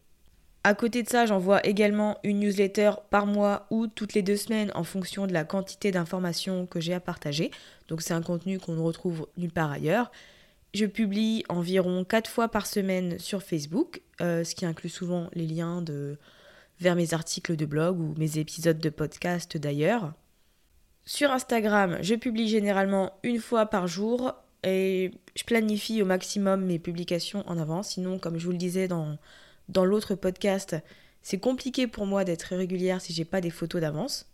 À 0.63 0.73
côté 0.73 1.01
de 1.01 1.07
ça, 1.07 1.25
j'envoie 1.25 1.65
également 1.65 2.17
une 2.23 2.39
newsletter 2.39 2.91
par 3.09 3.25
mois 3.25 3.67
ou 3.69 3.87
toutes 3.87 4.13
les 4.13 4.21
deux 4.21 4.35
semaines 4.35 4.71
en 4.75 4.83
fonction 4.83 5.25
de 5.25 5.31
la 5.31 5.45
quantité 5.45 5.91
d'informations 5.91 6.65
que 6.65 6.81
j'ai 6.81 6.93
à 6.93 6.99
partager. 6.99 7.51
Donc 7.87 8.01
c'est 8.01 8.13
un 8.13 8.21
contenu 8.21 8.59
qu'on 8.59 8.73
ne 8.73 8.81
retrouve 8.81 9.27
nulle 9.37 9.51
part 9.51 9.71
ailleurs. 9.71 10.11
Je 10.73 10.85
publie 10.85 11.45
environ 11.47 12.03
4 12.03 12.29
fois 12.29 12.49
par 12.49 12.67
semaine 12.67 13.17
sur 13.17 13.43
Facebook, 13.43 14.01
euh, 14.19 14.43
ce 14.43 14.55
qui 14.55 14.65
inclut 14.65 14.89
souvent 14.89 15.29
les 15.33 15.47
liens 15.47 15.83
vers 16.81 16.95
mes 16.95 17.13
articles 17.13 17.55
de 17.55 17.65
blog 17.65 17.99
ou 17.99 18.13
mes 18.17 18.37
épisodes 18.37 18.79
de 18.79 18.89
podcast 18.89 19.55
d'ailleurs. 19.55 20.13
Sur 21.05 21.31
Instagram, 21.31 21.97
je 22.01 22.15
publie 22.15 22.49
généralement 22.49 23.13
une 23.23 23.39
fois 23.39 23.67
par 23.67 23.87
jour 23.87 24.35
et 24.63 25.11
je 25.35 25.43
planifie 25.43 26.01
au 26.01 26.05
maximum 26.05 26.65
mes 26.65 26.79
publications 26.79 27.43
en 27.47 27.57
avance. 27.57 27.89
Sinon, 27.89 28.19
comme 28.19 28.37
je 28.37 28.45
vous 28.45 28.51
le 28.51 28.57
disais 28.57 28.87
dans, 28.87 29.17
l'autre 29.83 30.15
podcast, 30.15 30.75
C'est 31.21 31.39
compliqué 31.39 31.87
pour 31.87 32.05
moi 32.05 32.23
d'être 32.23 32.55
régulière 32.55 33.01
si 33.01 33.11
j'ai 33.11 33.25
pas 33.25 33.41
des 33.41 33.49
photos 33.49 33.81
d'avance. 33.81 34.27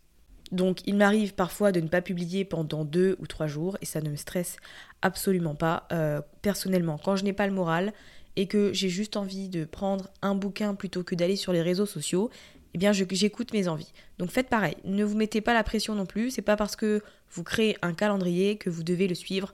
Donc 0.52 0.82
il 0.86 0.96
m'arrive 0.96 1.34
parfois 1.34 1.72
de 1.72 1.80
ne 1.80 1.88
pas 1.88 2.02
publier 2.02 2.46
pendant 2.46 2.86
deux 2.86 3.16
ou 3.20 3.26
trois 3.26 3.48
jours 3.48 3.78
et 3.82 3.86
ça 3.86 4.02
ne 4.02 4.10
me 4.10 4.16
stresse 4.16 4.58
absolument 5.02 5.56
pas. 5.56 5.88
Euh, 5.92 6.22
personnellement, 6.44 7.00
quand 7.04 7.16
je 7.16 7.24
n'ai 7.24 7.34
pas 7.34 7.48
le 7.48 7.54
moral 7.54 7.94
et 8.36 8.48
que 8.48 8.72
j'ai 8.74 8.90
juste 8.90 9.18
envie 9.18 9.50
de 9.50 9.66
prendre 9.66 10.10
un 10.22 10.36
bouquin 10.36 10.76
plutôt 10.76 11.04
que 11.04 11.16
d'aller 11.16 11.36
sur 11.36 11.54
les 11.54 11.64
réseaux 11.64 11.88
sociaux, 11.88 12.30
eh 12.76 12.78
bien 12.78 12.92
j'écoute 12.92 13.54
mes 13.54 13.68
envies. 13.68 13.94
Donc 14.20 14.30
faites 14.30 14.50
pareil, 14.50 14.76
ne 14.84 15.04
vous 15.04 15.18
mettez 15.18 15.42
pas 15.42 15.54
la 15.54 15.64
pression 15.64 15.96
non 15.96 16.06
plus, 16.06 16.32
c'est 16.32 16.42
pas 16.42 16.56
parce 16.56 16.76
que 16.76 17.02
vous 17.32 17.44
créez 17.44 17.78
un 17.82 17.94
calendrier 17.94 18.58
que 18.58 18.70
vous 18.70 18.84
devez 18.84 19.08
le 19.08 19.16
suivre 19.16 19.54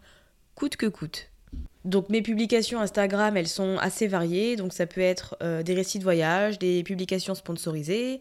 coûte 0.60 0.75
que 0.75 0.88
coûte. 0.88 1.30
Donc 1.86 2.10
mes 2.10 2.22
publications 2.22 2.82
Instagram, 2.82 3.38
elles 3.38 3.48
sont 3.48 3.78
assez 3.78 4.08
variées, 4.08 4.58
donc 4.58 4.74
ça 4.74 4.86
peut 4.86 5.00
être 5.00 5.38
euh, 5.42 5.63
des 5.63 5.74
récits 5.74 6.00
de 6.00 6.04
voyage, 6.04 6.60
des 6.60 6.84
publications 6.84 7.34
sponsorisées, 7.34 8.20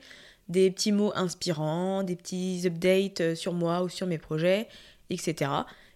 des 0.49 0.71
petits 0.71 0.93
mots 0.93 1.13
inspirants, 1.17 2.05
des 2.05 2.15
petits 2.15 2.63
updates 2.65 3.21
euh, 3.21 3.35
sur 3.35 3.55
moi 3.55 3.83
ou 3.83 3.89
sur 3.89 4.07
mes 4.07 4.19
projets, 4.19 4.69
etc. 5.11 5.51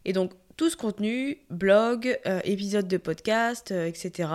Et 0.04 0.12
donc 0.12 0.32
tout 0.56 0.68
ce 0.68 0.76
contenu, 0.76 1.38
blog, 1.48 2.18
euh, 2.26 2.40
épisodes 2.42 2.88
de 2.88 2.96
podcast, 2.96 3.70
etc., 3.70 4.28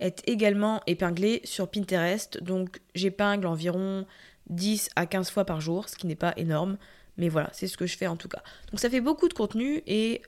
est 0.00 0.28
également 0.28 0.82
épinglé 0.88 1.40
sur 1.44 1.68
Pinterest. 1.68 2.42
Donc 2.42 2.80
j'épingle 2.96 3.46
environ 3.46 4.04
10 4.50 4.90
à 4.96 5.06
15 5.06 5.30
fois 5.30 5.44
par 5.44 5.60
jour, 5.60 5.88
ce 5.88 5.94
qui 5.94 6.08
n'est 6.08 6.16
pas 6.16 6.34
énorme. 6.36 6.76
Mais 7.18 7.28
voilà, 7.28 7.48
c'est 7.52 7.68
ce 7.68 7.76
que 7.76 7.86
je 7.86 7.96
fais 7.96 8.08
en 8.08 8.16
tout 8.16 8.28
cas. 8.28 8.42
Donc 8.72 8.80
ça 8.80 8.90
fait 8.90 9.00
beaucoup 9.00 9.28
de 9.28 9.32
contenu 9.32 9.82
et 9.86 10.20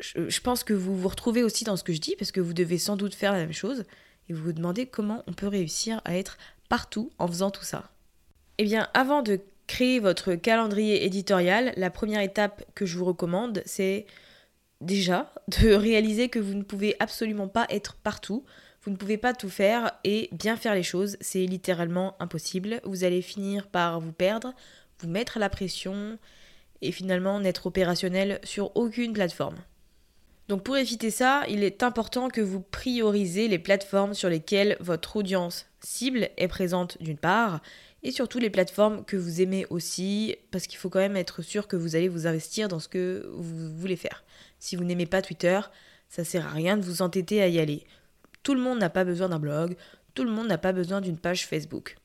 je, 0.00 0.40
pense 0.40 0.64
que 0.64 0.74
vous 0.74 0.96
vous 0.96 1.08
retrouvez 1.08 1.42
aussi 1.42 1.64
dans 1.64 1.76
ce 1.76 1.84
que 1.84 1.92
je 1.92 2.00
dis 2.00 2.16
parce 2.16 2.32
que 2.32 2.40
vous 2.40 2.52
devez 2.52 2.78
sans 2.78 2.96
doute 2.96 3.14
faire 3.14 3.32
la 3.32 3.38
même 3.38 3.52
chose 3.52 3.84
et 4.28 4.32
vous 4.32 4.42
vous 4.42 4.52
demandez 4.52 4.86
comment 4.86 5.22
on 5.26 5.32
peut 5.32 5.46
réussir 5.46 6.00
à 6.04 6.16
être 6.16 6.36
partout 6.68 7.10
en 7.18 7.28
faisant 7.28 7.50
tout 7.50 7.64
ça. 7.64 7.90
Eh 8.58 8.64
bien, 8.64 8.88
avant 8.94 9.22
de 9.22 9.40
créer 9.66 10.00
votre 10.00 10.34
calendrier 10.34 11.04
éditorial, 11.04 11.72
la 11.76 11.90
première 11.90 12.20
étape 12.20 12.64
que 12.74 12.86
je 12.86 12.98
vous 12.98 13.04
recommande, 13.04 13.62
c'est 13.66 14.06
déjà 14.80 15.32
de 15.48 15.68
réaliser 15.74 16.28
que 16.28 16.38
vous 16.38 16.54
ne 16.54 16.62
pouvez 16.62 16.96
absolument 16.98 17.48
pas 17.48 17.66
être 17.70 17.94
partout. 17.94 18.44
Vous 18.82 18.90
ne 18.90 18.96
pouvez 18.96 19.16
pas 19.16 19.32
tout 19.32 19.48
faire 19.48 19.92
et 20.04 20.28
bien 20.32 20.56
faire 20.56 20.74
les 20.74 20.82
choses, 20.82 21.16
c'est 21.20 21.46
littéralement 21.46 22.16
impossible. 22.20 22.80
Vous 22.84 23.04
allez 23.04 23.22
finir 23.22 23.68
par 23.68 23.98
vous 24.00 24.12
perdre, 24.12 24.54
vous 25.00 25.08
mettre 25.08 25.38
la 25.38 25.48
pression 25.48 26.18
et 26.82 26.92
finalement 26.92 27.40
n'être 27.40 27.66
opérationnel 27.66 28.40
sur 28.42 28.76
aucune 28.76 29.14
plateforme. 29.14 29.56
Donc 30.48 30.62
pour 30.62 30.76
éviter 30.76 31.10
ça, 31.10 31.44
il 31.48 31.64
est 31.64 31.82
important 31.82 32.28
que 32.28 32.40
vous 32.40 32.60
priorisez 32.60 33.48
les 33.48 33.58
plateformes 33.58 34.14
sur 34.14 34.28
lesquelles 34.28 34.76
votre 34.80 35.16
audience 35.16 35.66
cible 35.80 36.28
est 36.36 36.48
présente 36.48 37.00
d'une 37.00 37.16
part, 37.16 37.60
et 38.02 38.10
surtout 38.10 38.38
les 38.38 38.50
plateformes 38.50 39.04
que 39.04 39.16
vous 39.16 39.40
aimez 39.40 39.66
aussi, 39.70 40.36
parce 40.50 40.66
qu'il 40.66 40.78
faut 40.78 40.90
quand 40.90 40.98
même 40.98 41.16
être 41.16 41.40
sûr 41.40 41.66
que 41.66 41.76
vous 41.76 41.96
allez 41.96 42.08
vous 42.08 42.26
investir 42.26 42.68
dans 42.68 42.78
ce 42.78 42.88
que 42.88 43.26
vous 43.34 43.74
voulez 43.74 43.96
faire. 43.96 44.24
Si 44.58 44.76
vous 44.76 44.84
n'aimez 44.84 45.06
pas 45.06 45.22
Twitter, 45.22 45.60
ça 46.10 46.22
sert 46.22 46.46
à 46.46 46.50
rien 46.50 46.76
de 46.76 46.82
vous 46.82 47.00
entêter 47.00 47.40
à 47.40 47.48
y 47.48 47.58
aller. 47.58 47.86
Tout 48.42 48.54
le 48.54 48.60
monde 48.60 48.78
n'a 48.78 48.90
pas 48.90 49.04
besoin 49.04 49.30
d'un 49.30 49.38
blog, 49.38 49.74
tout 50.12 50.24
le 50.24 50.30
monde 50.30 50.48
n'a 50.48 50.58
pas 50.58 50.72
besoin 50.72 51.00
d'une 51.00 51.16
page 51.16 51.46
Facebook. 51.46 51.96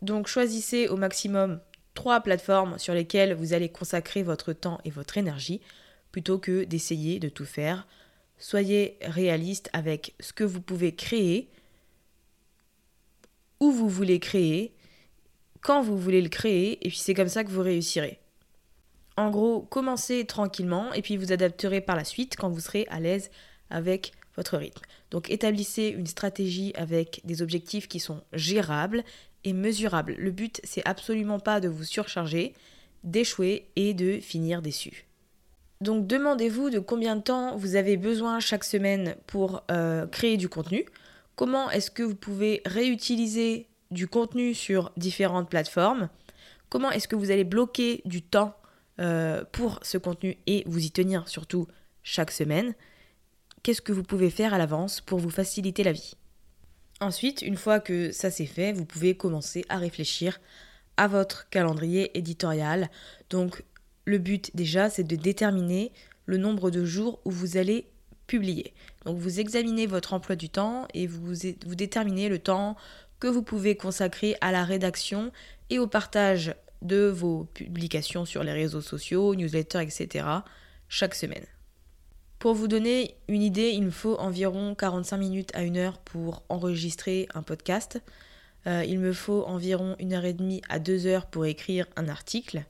Donc 0.00 0.28
choisissez 0.28 0.86
au 0.86 0.96
maximum 0.96 1.60
trois 1.94 2.20
plateformes 2.20 2.78
sur 2.78 2.94
lesquelles 2.94 3.34
vous 3.34 3.52
allez 3.52 3.68
consacrer 3.68 4.22
votre 4.22 4.52
temps 4.52 4.78
et 4.84 4.90
votre 4.90 5.18
énergie 5.18 5.60
plutôt 6.18 6.40
que 6.40 6.64
d'essayer 6.64 7.20
de 7.20 7.28
tout 7.28 7.44
faire. 7.44 7.86
Soyez 8.38 8.98
réaliste 9.02 9.70
avec 9.72 10.16
ce 10.18 10.32
que 10.32 10.42
vous 10.42 10.60
pouvez 10.60 10.92
créer, 10.92 11.48
où 13.60 13.70
vous 13.70 13.88
voulez 13.88 14.18
créer, 14.18 14.74
quand 15.60 15.80
vous 15.80 15.96
voulez 15.96 16.20
le 16.20 16.28
créer, 16.28 16.84
et 16.84 16.88
puis 16.88 16.98
c'est 16.98 17.14
comme 17.14 17.28
ça 17.28 17.44
que 17.44 17.50
vous 17.50 17.62
réussirez. 17.62 18.18
En 19.16 19.30
gros, 19.30 19.60
commencez 19.60 20.24
tranquillement 20.24 20.92
et 20.92 21.02
puis 21.02 21.16
vous 21.16 21.30
adapterez 21.30 21.80
par 21.80 21.94
la 21.94 22.02
suite 22.02 22.34
quand 22.36 22.50
vous 22.50 22.58
serez 22.58 22.84
à 22.90 22.98
l'aise 22.98 23.30
avec 23.70 24.10
votre 24.34 24.56
rythme. 24.56 24.82
Donc 25.12 25.30
établissez 25.30 25.86
une 25.86 26.08
stratégie 26.08 26.72
avec 26.74 27.20
des 27.22 27.42
objectifs 27.42 27.86
qui 27.86 28.00
sont 28.00 28.24
gérables 28.32 29.04
et 29.44 29.52
mesurables. 29.52 30.16
Le 30.18 30.32
but, 30.32 30.60
c'est 30.64 30.84
absolument 30.84 31.38
pas 31.38 31.60
de 31.60 31.68
vous 31.68 31.84
surcharger, 31.84 32.54
d'échouer 33.04 33.70
et 33.76 33.94
de 33.94 34.18
finir 34.18 34.62
déçu. 34.62 35.07
Donc 35.80 36.06
demandez-vous 36.06 36.70
de 36.70 36.78
combien 36.80 37.16
de 37.16 37.22
temps 37.22 37.56
vous 37.56 37.76
avez 37.76 37.96
besoin 37.96 38.40
chaque 38.40 38.64
semaine 38.64 39.14
pour 39.26 39.62
euh, 39.70 40.06
créer 40.06 40.36
du 40.36 40.48
contenu. 40.48 40.84
Comment 41.36 41.70
est-ce 41.70 41.90
que 41.90 42.02
vous 42.02 42.16
pouvez 42.16 42.62
réutiliser 42.66 43.68
du 43.90 44.08
contenu 44.08 44.54
sur 44.54 44.90
différentes 44.96 45.48
plateformes? 45.48 46.08
Comment 46.68 46.90
est-ce 46.90 47.06
que 47.06 47.16
vous 47.16 47.30
allez 47.30 47.44
bloquer 47.44 48.02
du 48.04 48.22
temps 48.22 48.54
euh, 49.00 49.44
pour 49.52 49.78
ce 49.82 49.98
contenu 49.98 50.36
et 50.46 50.64
vous 50.66 50.84
y 50.84 50.90
tenir 50.90 51.28
surtout 51.28 51.68
chaque 52.02 52.32
semaine? 52.32 52.74
Qu'est-ce 53.62 53.82
que 53.82 53.92
vous 53.92 54.02
pouvez 54.02 54.30
faire 54.30 54.52
à 54.52 54.58
l'avance 54.58 55.00
pour 55.00 55.20
vous 55.20 55.30
faciliter 55.30 55.84
la 55.84 55.92
vie? 55.92 56.14
Ensuite, 57.00 57.42
une 57.42 57.56
fois 57.56 57.78
que 57.78 58.10
ça 58.10 58.32
c'est 58.32 58.46
fait, 58.46 58.72
vous 58.72 58.84
pouvez 58.84 59.16
commencer 59.16 59.64
à 59.68 59.78
réfléchir 59.78 60.40
à 60.96 61.06
votre 61.06 61.48
calendrier 61.48 62.16
éditorial. 62.18 62.90
Donc 63.30 63.62
le 64.08 64.16
but 64.16 64.50
déjà, 64.54 64.88
c'est 64.88 65.04
de 65.04 65.16
déterminer 65.16 65.92
le 66.24 66.38
nombre 66.38 66.70
de 66.70 66.84
jours 66.84 67.20
où 67.26 67.30
vous 67.30 67.58
allez 67.58 67.86
publier. 68.26 68.72
Donc 69.04 69.18
vous 69.18 69.38
examinez 69.38 69.86
votre 69.86 70.14
emploi 70.14 70.34
du 70.34 70.48
temps 70.48 70.88
et 70.94 71.06
vous, 71.06 71.34
déterminez 71.74 72.30
le 72.30 72.38
temps 72.38 72.76
que 73.20 73.28
vous 73.28 73.42
pouvez 73.42 73.76
consacrer 73.76 74.36
à 74.40 74.50
la 74.50 74.64
rédaction 74.64 75.30
et 75.68 75.78
au 75.78 75.86
partage 75.86 76.54
de 76.80 77.06
vos 77.06 77.44
publications 77.52 78.24
sur 78.24 78.42
les 78.42 78.52
réseaux 78.52 78.80
sociaux, 78.80 79.34
newsletters, 79.34 79.82
etc. 79.82 80.26
chaque 80.88 81.14
semaine. 81.14 81.44
Pour 82.38 82.54
vous 82.54 82.68
donner 82.68 83.14
une 83.28 83.42
idée, 83.42 83.70
il 83.70 83.82
me 83.82 83.90
faut 83.90 84.16
environ 84.16 84.74
45 84.74 85.18
minutes 85.18 85.50
à 85.54 85.62
une 85.62 85.76
heure 85.76 85.98
pour 85.98 86.44
enregistrer 86.48 87.28
un 87.34 87.42
podcast. 87.42 88.00
Euh, 88.66 88.84
il 88.86 89.00
me 89.00 89.12
faut 89.12 89.44
environ 89.44 89.96
une 89.98 90.14
heure 90.14 90.24
et 90.24 90.32
demie 90.32 90.62
à 90.70 90.78
deux 90.78 91.06
heures 91.06 91.26
pour 91.26 91.44
écrire 91.44 91.86
un 91.96 92.08
article. 92.08 92.64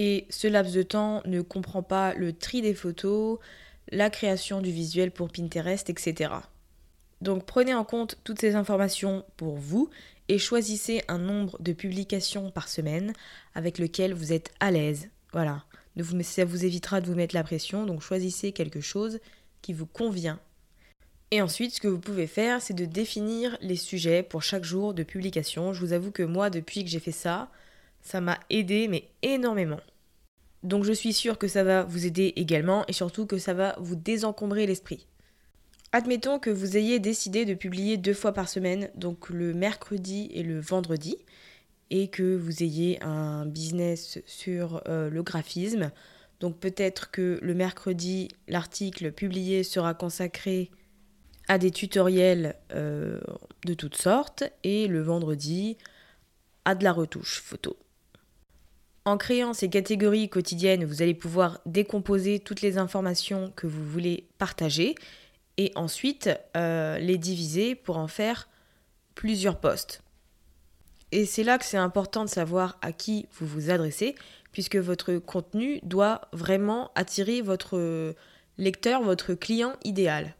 Et 0.00 0.26
ce 0.30 0.46
laps 0.46 0.72
de 0.72 0.82
temps 0.82 1.22
ne 1.26 1.40
comprend 1.40 1.82
pas 1.82 2.14
le 2.14 2.32
tri 2.32 2.62
des 2.62 2.72
photos, 2.72 3.40
la 3.90 4.10
création 4.10 4.62
du 4.62 4.70
visuel 4.70 5.10
pour 5.10 5.28
Pinterest, 5.28 5.90
etc. 5.90 6.30
Donc 7.20 7.44
prenez 7.44 7.74
en 7.74 7.82
compte 7.82 8.16
toutes 8.22 8.40
ces 8.40 8.54
informations 8.54 9.24
pour 9.36 9.56
vous 9.56 9.90
et 10.28 10.38
choisissez 10.38 11.02
un 11.08 11.18
nombre 11.18 11.60
de 11.60 11.72
publications 11.72 12.52
par 12.52 12.68
semaine 12.68 13.12
avec 13.56 13.78
lequel 13.78 14.14
vous 14.14 14.32
êtes 14.32 14.52
à 14.60 14.70
l'aise. 14.70 15.08
Voilà. 15.32 15.64
Ça 16.22 16.44
vous 16.44 16.64
évitera 16.64 17.00
de 17.00 17.06
vous 17.06 17.16
mettre 17.16 17.34
la 17.34 17.42
pression, 17.42 17.84
donc 17.84 18.00
choisissez 18.00 18.52
quelque 18.52 18.80
chose 18.80 19.18
qui 19.62 19.72
vous 19.72 19.86
convient. 19.86 20.38
Et 21.32 21.42
ensuite, 21.42 21.74
ce 21.74 21.80
que 21.80 21.88
vous 21.88 21.98
pouvez 21.98 22.28
faire, 22.28 22.62
c'est 22.62 22.72
de 22.72 22.84
définir 22.84 23.58
les 23.62 23.74
sujets 23.74 24.22
pour 24.22 24.44
chaque 24.44 24.62
jour 24.62 24.94
de 24.94 25.02
publication. 25.02 25.72
Je 25.72 25.80
vous 25.84 25.92
avoue 25.92 26.12
que 26.12 26.22
moi, 26.22 26.50
depuis 26.50 26.84
que 26.84 26.90
j'ai 26.90 27.00
fait 27.00 27.10
ça, 27.10 27.50
ça 28.02 28.20
m'a 28.20 28.38
aidé, 28.50 28.88
mais 28.88 29.08
énormément. 29.22 29.80
Donc 30.62 30.84
je 30.84 30.92
suis 30.92 31.12
sûre 31.12 31.38
que 31.38 31.48
ça 31.48 31.62
va 31.62 31.84
vous 31.84 32.06
aider 32.06 32.32
également 32.36 32.84
et 32.88 32.92
surtout 32.92 33.26
que 33.26 33.38
ça 33.38 33.54
va 33.54 33.76
vous 33.78 33.96
désencombrer 33.96 34.66
l'esprit. 34.66 35.06
Admettons 35.92 36.38
que 36.38 36.50
vous 36.50 36.76
ayez 36.76 36.98
décidé 36.98 37.44
de 37.44 37.54
publier 37.54 37.96
deux 37.96 38.12
fois 38.12 38.32
par 38.32 38.48
semaine, 38.48 38.90
donc 38.94 39.30
le 39.30 39.54
mercredi 39.54 40.28
et 40.34 40.42
le 40.42 40.60
vendredi, 40.60 41.16
et 41.90 42.08
que 42.08 42.36
vous 42.36 42.62
ayez 42.62 43.02
un 43.02 43.46
business 43.46 44.18
sur 44.26 44.82
euh, 44.86 45.08
le 45.08 45.22
graphisme. 45.22 45.90
Donc 46.40 46.58
peut-être 46.58 47.10
que 47.10 47.38
le 47.40 47.54
mercredi, 47.54 48.28
l'article 48.48 49.12
publié 49.12 49.64
sera 49.64 49.94
consacré 49.94 50.70
à 51.48 51.56
des 51.56 51.70
tutoriels 51.70 52.56
euh, 52.74 53.18
de 53.64 53.72
toutes 53.72 53.96
sortes, 53.96 54.44
et 54.64 54.88
le 54.88 55.00
vendredi, 55.00 55.78
à 56.66 56.74
de 56.74 56.84
la 56.84 56.92
retouche 56.92 57.40
photo. 57.40 57.78
En 59.08 59.16
créant 59.16 59.54
ces 59.54 59.70
catégories 59.70 60.28
quotidiennes, 60.28 60.84
vous 60.84 61.00
allez 61.00 61.14
pouvoir 61.14 61.62
décomposer 61.64 62.40
toutes 62.40 62.60
les 62.60 62.76
informations 62.76 63.50
que 63.56 63.66
vous 63.66 63.82
voulez 63.82 64.28
partager 64.36 64.96
et 65.56 65.72
ensuite 65.76 66.28
euh, 66.58 66.98
les 66.98 67.16
diviser 67.16 67.74
pour 67.74 67.96
en 67.96 68.06
faire 68.06 68.50
plusieurs 69.14 69.60
postes. 69.60 70.02
Et 71.10 71.24
c'est 71.24 71.42
là 71.42 71.56
que 71.56 71.64
c'est 71.64 71.78
important 71.78 72.22
de 72.22 72.28
savoir 72.28 72.76
à 72.82 72.92
qui 72.92 73.26
vous 73.32 73.46
vous 73.46 73.70
adressez, 73.70 74.14
puisque 74.52 74.76
votre 74.76 75.14
contenu 75.14 75.80
doit 75.84 76.20
vraiment 76.34 76.90
attirer 76.94 77.40
votre 77.40 78.14
lecteur, 78.58 79.02
votre 79.02 79.32
client 79.32 79.72
idéal. 79.84 80.34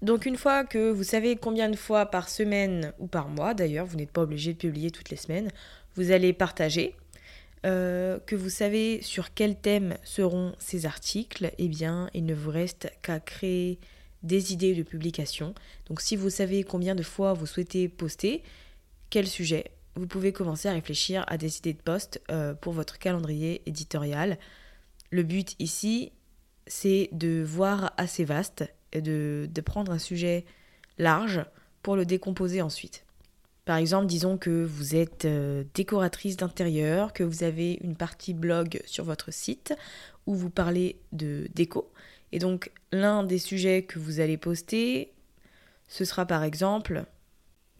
Donc 0.00 0.24
une 0.24 0.38
fois 0.38 0.64
que 0.64 0.90
vous 0.90 1.04
savez 1.04 1.36
combien 1.36 1.68
de 1.68 1.76
fois 1.76 2.06
par 2.06 2.30
semaine 2.30 2.94
ou 2.98 3.06
par 3.06 3.28
mois, 3.28 3.52
d'ailleurs, 3.52 3.84
vous 3.84 3.96
n'êtes 3.96 4.12
pas 4.12 4.22
obligé 4.22 4.54
de 4.54 4.58
publier 4.58 4.90
toutes 4.90 5.10
les 5.10 5.16
semaines, 5.18 5.50
vous 5.94 6.10
allez 6.10 6.32
partager, 6.32 6.94
euh, 7.66 8.18
que 8.20 8.36
vous 8.36 8.50
savez 8.50 9.02
sur 9.02 9.34
quel 9.34 9.56
thème 9.56 9.96
seront 10.04 10.54
ces 10.58 10.86
articles, 10.86 11.52
eh 11.58 11.68
bien, 11.68 12.08
il 12.14 12.24
ne 12.24 12.34
vous 12.34 12.50
reste 12.50 12.90
qu'à 13.02 13.20
créer 13.20 13.78
des 14.22 14.52
idées 14.52 14.74
de 14.74 14.82
publication. 14.82 15.54
Donc 15.86 16.00
si 16.00 16.16
vous 16.16 16.30
savez 16.30 16.64
combien 16.64 16.94
de 16.94 17.02
fois 17.02 17.32
vous 17.32 17.46
souhaitez 17.46 17.88
poster, 17.88 18.42
quel 19.10 19.26
sujet, 19.26 19.72
vous 19.94 20.06
pouvez 20.06 20.32
commencer 20.32 20.68
à 20.68 20.72
réfléchir 20.72 21.24
à 21.26 21.38
des 21.38 21.58
idées 21.58 21.72
de 21.72 21.82
poste 21.82 22.20
euh, 22.30 22.54
pour 22.54 22.72
votre 22.72 22.98
calendrier 22.98 23.62
éditorial. 23.66 24.38
Le 25.10 25.22
but 25.22 25.54
ici, 25.58 26.12
c'est 26.66 27.08
de 27.12 27.42
voir 27.42 27.92
assez 27.96 28.24
vaste 28.24 28.64
et 28.92 29.00
de, 29.00 29.48
de 29.50 29.60
prendre 29.60 29.90
un 29.92 29.98
sujet 29.98 30.44
large 30.98 31.44
pour 31.82 31.96
le 31.96 32.04
décomposer 32.04 32.62
ensuite. 32.62 33.04
Par 33.68 33.76
exemple, 33.76 34.06
disons 34.06 34.38
que 34.38 34.64
vous 34.64 34.96
êtes 34.96 35.26
euh, 35.26 35.62
décoratrice 35.74 36.38
d'intérieur, 36.38 37.12
que 37.12 37.22
vous 37.22 37.42
avez 37.42 37.74
une 37.82 37.96
partie 37.96 38.32
blog 38.32 38.80
sur 38.86 39.04
votre 39.04 39.30
site 39.30 39.74
où 40.24 40.34
vous 40.34 40.48
parlez 40.48 40.96
de 41.12 41.48
déco. 41.54 41.92
Et 42.32 42.38
donc 42.38 42.72
l'un 42.92 43.24
des 43.24 43.36
sujets 43.36 43.82
que 43.82 43.98
vous 43.98 44.20
allez 44.20 44.38
poster, 44.38 45.12
ce 45.86 46.06
sera 46.06 46.24
par 46.24 46.44
exemple 46.44 47.04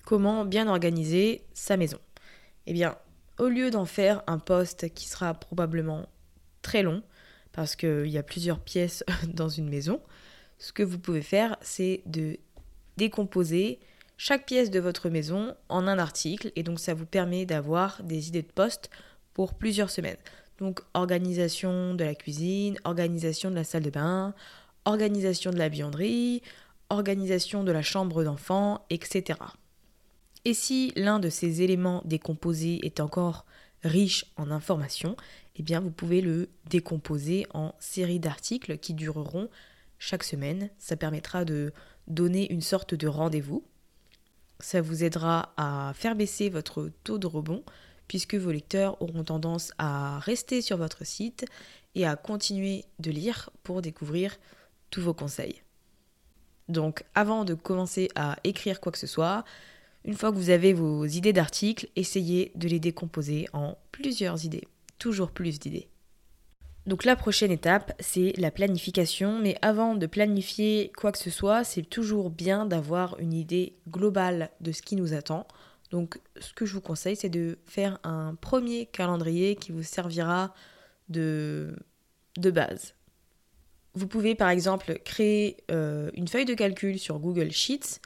comment 0.05 0.45
bien 0.45 0.69
organiser 0.69 1.41
sa 1.55 1.79
maison. 1.79 1.99
Eh 2.67 2.75
bien, 2.75 2.99
au 3.39 3.49
lieu 3.49 3.71
d'en 3.71 3.87
faire 3.87 4.23
un 4.27 4.39
post 4.39 4.93
qui 4.93 5.09
sera 5.09 5.33
probablement 5.33 6.05
très 6.61 6.83
long, 6.83 7.03
parce 7.53 7.77
qu'il 7.77 8.09
y 8.09 8.19
a 8.19 8.23
plusieurs 8.23 8.61
pièces 8.61 9.05
dans 9.27 9.49
une 9.49 9.71
maison, 9.71 10.03
ce 10.59 10.71
que 10.71 10.83
vous 10.83 10.99
pouvez 10.99 11.23
faire, 11.23 11.57
c'est 11.63 12.03
de 12.05 12.37
décomposer 12.99 13.81
chaque 14.21 14.47
pièce 14.47 14.71
de 14.71 14.81
votre 14.81 15.09
maison 15.09 15.55
en 15.69 15.87
un 15.87 15.99
article, 15.99 16.51
et 16.57 16.65
donc 16.65 16.81
ça 16.81 16.93
vous 16.93 17.07
permet 17.07 17.47
d'avoir 17.47 18.03
des 18.03 18.29
idées 18.29 18.43
de 18.43 18.53
poste 18.53 18.91
pour 19.33 19.55
plusieurs 19.55 19.91
semaines. 19.91 20.17
Donc 20.59 20.81
organisation 20.93 21.95
de 21.95 22.03
la 22.03 22.17
cuisine, 22.17 22.77
organisation 22.83 23.49
de 23.49 23.55
la 23.55 23.63
salle 23.63 23.85
de 23.85 23.91
bain, 23.91 24.35
organisation 24.85 25.53
de 25.53 25.57
la 25.57 25.69
vianderie, 25.69 26.43
organisation 26.91 27.63
de 27.63 27.71
la 27.71 27.83
chambre 27.83 28.25
d'enfant, 28.25 28.85
etc. 28.91 29.39
Et 30.45 30.53
si 30.53 30.93
l'un 30.97 31.21
de 31.21 31.31
ces 31.31 31.63
éléments 31.63 32.03
décomposés 32.05 32.85
est 32.85 32.99
encore 32.99 33.47
riche 33.85 34.25
en 34.37 34.51
informations, 34.51 35.15
eh 35.55 35.63
bien 35.63 35.79
vous 35.79 35.93
pouvez 35.93 36.23
le 36.23 36.49
décomposer 36.69 37.47
en 37.55 37.73
séries 37.79 38.19
d'articles 38.19 38.79
qui 38.79 38.95
dureront 38.95 39.49
chaque 40.01 40.25
semaine. 40.25 40.71
Ça 40.79 40.97
permettra 40.97 41.45
de 41.45 41.73
donner 42.09 42.51
une 42.53 42.63
sorte 42.63 42.95
de 42.95 43.07
rendez-vous. 43.07 43.63
Ça 44.61 44.81
vous 44.81 45.05
aidera 45.05 45.53
à 45.57 45.93
faire 45.95 46.17
baisser 46.17 46.49
votre 46.49 46.91
taux 47.05 47.19
de 47.19 47.27
rebond 47.27 47.63
puisque 48.09 48.35
vos 48.35 48.51
lecteurs 48.51 49.01
auront 49.03 49.23
tendance 49.23 49.73
à 49.79 50.19
rester 50.19 50.63
sur 50.63 50.79
votre 50.79 51.05
site 51.07 51.45
et 51.95 52.07
à 52.07 52.17
continuer 52.17 52.85
de 52.99 53.11
lire 53.11 53.51
pour 53.63 53.83
découvrir 53.83 54.37
tous 54.91 55.03
vos 55.03 55.15
conseils. 55.15 55.63
Donc 56.69 57.05
avant 57.15 57.45
de 57.45 57.55
commencer 57.55 58.09
à 58.15 58.37
écrire 58.45 58.81
quoi 58.81 58.93
que 58.93 58.99
ce 58.99 59.07
soit, 59.07 59.45
une 60.05 60.15
fois 60.15 60.31
que 60.31 60.37
vous 60.37 60.51
avez 60.51 60.73
vos 60.73 61.05
idées 61.05 61.33
d'articles, 61.33 61.89
essayez 61.97 62.53
de 62.55 62.69
les 62.69 62.81
décomposer 62.81 63.47
en 63.53 63.77
plusieurs 63.93 64.45
idées, 64.45 64.67
toujours 64.99 65.31
plus 65.31 65.59
d'idées. 65.59 65.89
Donc 66.89 67.05
la 67.05 67.17
prochaine 67.17 67.51
étape, 67.51 67.93
c'est 68.01 68.33
la 68.39 68.51
planification, 68.51 69.39
mais 69.39 69.59
avant 69.61 69.95
de 69.95 70.07
planifier 70.07 70.91
quoi 70.97 71.13
que 71.13 71.19
ce 71.19 71.29
soit, 71.29 71.63
c'est 71.63 71.83
toujours 71.83 72.31
bien 72.31 72.65
d'avoir 72.65 73.21
une 73.21 73.35
idée 73.35 73.77
globale 73.91 74.51
de 74.63 74.73
ce 74.73 74.81
qui 74.81 74.97
nous 74.97 75.13
attend. 75.13 75.47
Donc 75.91 76.19
ce 76.41 76.55
que 76.55 76.65
je 76.65 76.73
vous 76.73 76.81
conseille, 76.81 77.15
c'est 77.15 77.29
de 77.29 77.59
faire 77.67 77.99
un 78.05 78.35
premier 78.35 78.87
calendrier 78.87 79.55
qui 79.55 79.71
vous 79.71 79.83
servira 79.83 80.55
de, 81.11 81.77
base. 82.39 82.95
Vous 83.93 84.07
pouvez 84.07 84.35
par 84.35 84.49
exemple 84.49 84.99
créer 85.05 85.59
euh, 85.71 86.11
une 86.15 86.27
feuille 86.27 86.47
de 86.47 86.55
calcul 86.55 86.99
sur 86.99 87.19
Google 87.19 87.53
Sheets 87.53 88.01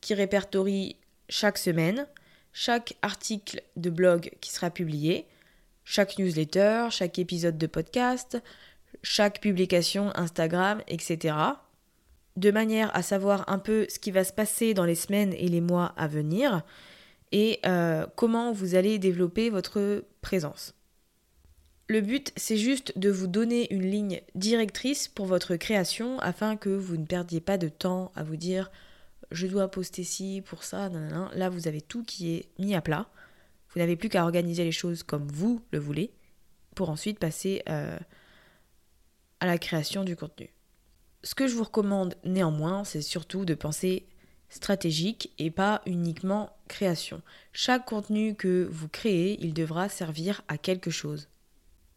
qui 0.00 0.12
répertorie 0.12 0.96
chaque 1.28 1.56
semaine 1.56 2.08
chaque 2.54 2.94
article 3.02 3.60
de 3.76 3.90
blog 3.90 4.30
qui 4.40 4.50
sera 4.50 4.70
publié, 4.70 5.26
chaque 5.84 6.18
newsletter, 6.18 6.88
chaque 6.90 7.18
épisode 7.18 7.58
de 7.58 7.66
podcast, 7.66 8.42
chaque 9.02 9.40
publication 9.40 10.10
Instagram, 10.16 10.82
etc. 10.88 11.36
De 12.36 12.50
manière 12.50 12.94
à 12.96 13.02
savoir 13.02 13.44
un 13.48 13.58
peu 13.58 13.86
ce 13.88 13.98
qui 13.98 14.10
va 14.10 14.24
se 14.24 14.32
passer 14.32 14.74
dans 14.74 14.84
les 14.84 14.94
semaines 14.94 15.34
et 15.34 15.48
les 15.48 15.60
mois 15.60 15.94
à 15.96 16.08
venir 16.08 16.64
et 17.32 17.58
euh, 17.66 18.06
comment 18.16 18.52
vous 18.52 18.74
allez 18.74 18.98
développer 18.98 19.50
votre 19.50 20.04
présence. 20.20 20.74
Le 21.88 22.00
but, 22.00 22.32
c'est 22.36 22.56
juste 22.56 22.98
de 22.98 23.10
vous 23.10 23.26
donner 23.26 23.72
une 23.74 23.90
ligne 23.90 24.22
directrice 24.34 25.08
pour 25.08 25.26
votre 25.26 25.56
création 25.56 26.18
afin 26.20 26.56
que 26.56 26.70
vous 26.70 26.96
ne 26.96 27.04
perdiez 27.04 27.40
pas 27.40 27.58
de 27.58 27.68
temps 27.68 28.10
à 28.14 28.22
vous 28.22 28.36
dire 28.36 28.70
je 29.30 29.46
dois 29.46 29.68
poster 29.68 30.04
ci 30.04 30.42
pour 30.46 30.62
ça, 30.62 30.90
là 31.34 31.48
vous 31.48 31.66
avez 31.68 31.80
tout 31.80 32.04
qui 32.04 32.34
est 32.34 32.48
mis 32.58 32.74
à 32.74 32.80
plat. 32.80 33.08
Vous 33.74 33.80
n'avez 33.80 33.96
plus 33.96 34.08
qu'à 34.08 34.24
organiser 34.24 34.64
les 34.64 34.72
choses 34.72 35.02
comme 35.02 35.26
vous 35.28 35.60
le 35.72 35.78
voulez 35.78 36.12
pour 36.74 36.90
ensuite 36.90 37.18
passer 37.18 37.62
euh, 37.68 37.98
à 39.40 39.46
la 39.46 39.58
création 39.58 40.04
du 40.04 40.16
contenu. 40.16 40.50
Ce 41.22 41.34
que 41.34 41.46
je 41.46 41.54
vous 41.54 41.64
recommande 41.64 42.14
néanmoins, 42.24 42.84
c'est 42.84 43.02
surtout 43.02 43.44
de 43.44 43.54
penser 43.54 44.06
stratégique 44.48 45.32
et 45.38 45.50
pas 45.50 45.82
uniquement 45.86 46.56
création. 46.68 47.22
Chaque 47.52 47.86
contenu 47.86 48.34
que 48.34 48.68
vous 48.70 48.88
créez, 48.88 49.38
il 49.42 49.54
devra 49.54 49.88
servir 49.88 50.42
à 50.48 50.58
quelque 50.58 50.90
chose. 50.90 51.28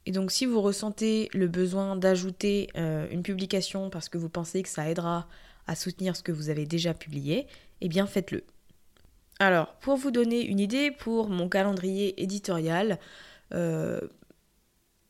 Et 0.06 0.12
donc 0.12 0.32
si 0.32 0.46
vous 0.46 0.62
ressentez 0.62 1.30
le 1.34 1.48
besoin 1.48 1.96
d'ajouter 1.96 2.70
euh, 2.78 3.08
une 3.12 3.24
publication 3.24 3.90
parce 3.90 4.10
que 4.10 4.18
vous 4.18 4.30
pensez 4.30 4.64
que 4.64 4.70
ça 4.70 4.90
aidera 4.90 5.28
à 5.68 5.76
soutenir 5.76 6.16
ce 6.16 6.24
que 6.24 6.32
vous 6.32 6.50
avez 6.50 6.66
déjà 6.66 6.94
publié, 6.94 7.46
eh 7.82 7.90
bien 7.90 8.08
faites-le. 8.08 8.44
Alors, 9.40 9.76
pour 9.76 9.98
vous 9.98 10.12
donner 10.12 10.44
une 10.44 10.60
idée, 10.60 10.92
pour 10.92 11.30
mon 11.30 11.48
calendrier 11.48 12.22
éditorial, 12.22 13.00
euh, 13.54 14.02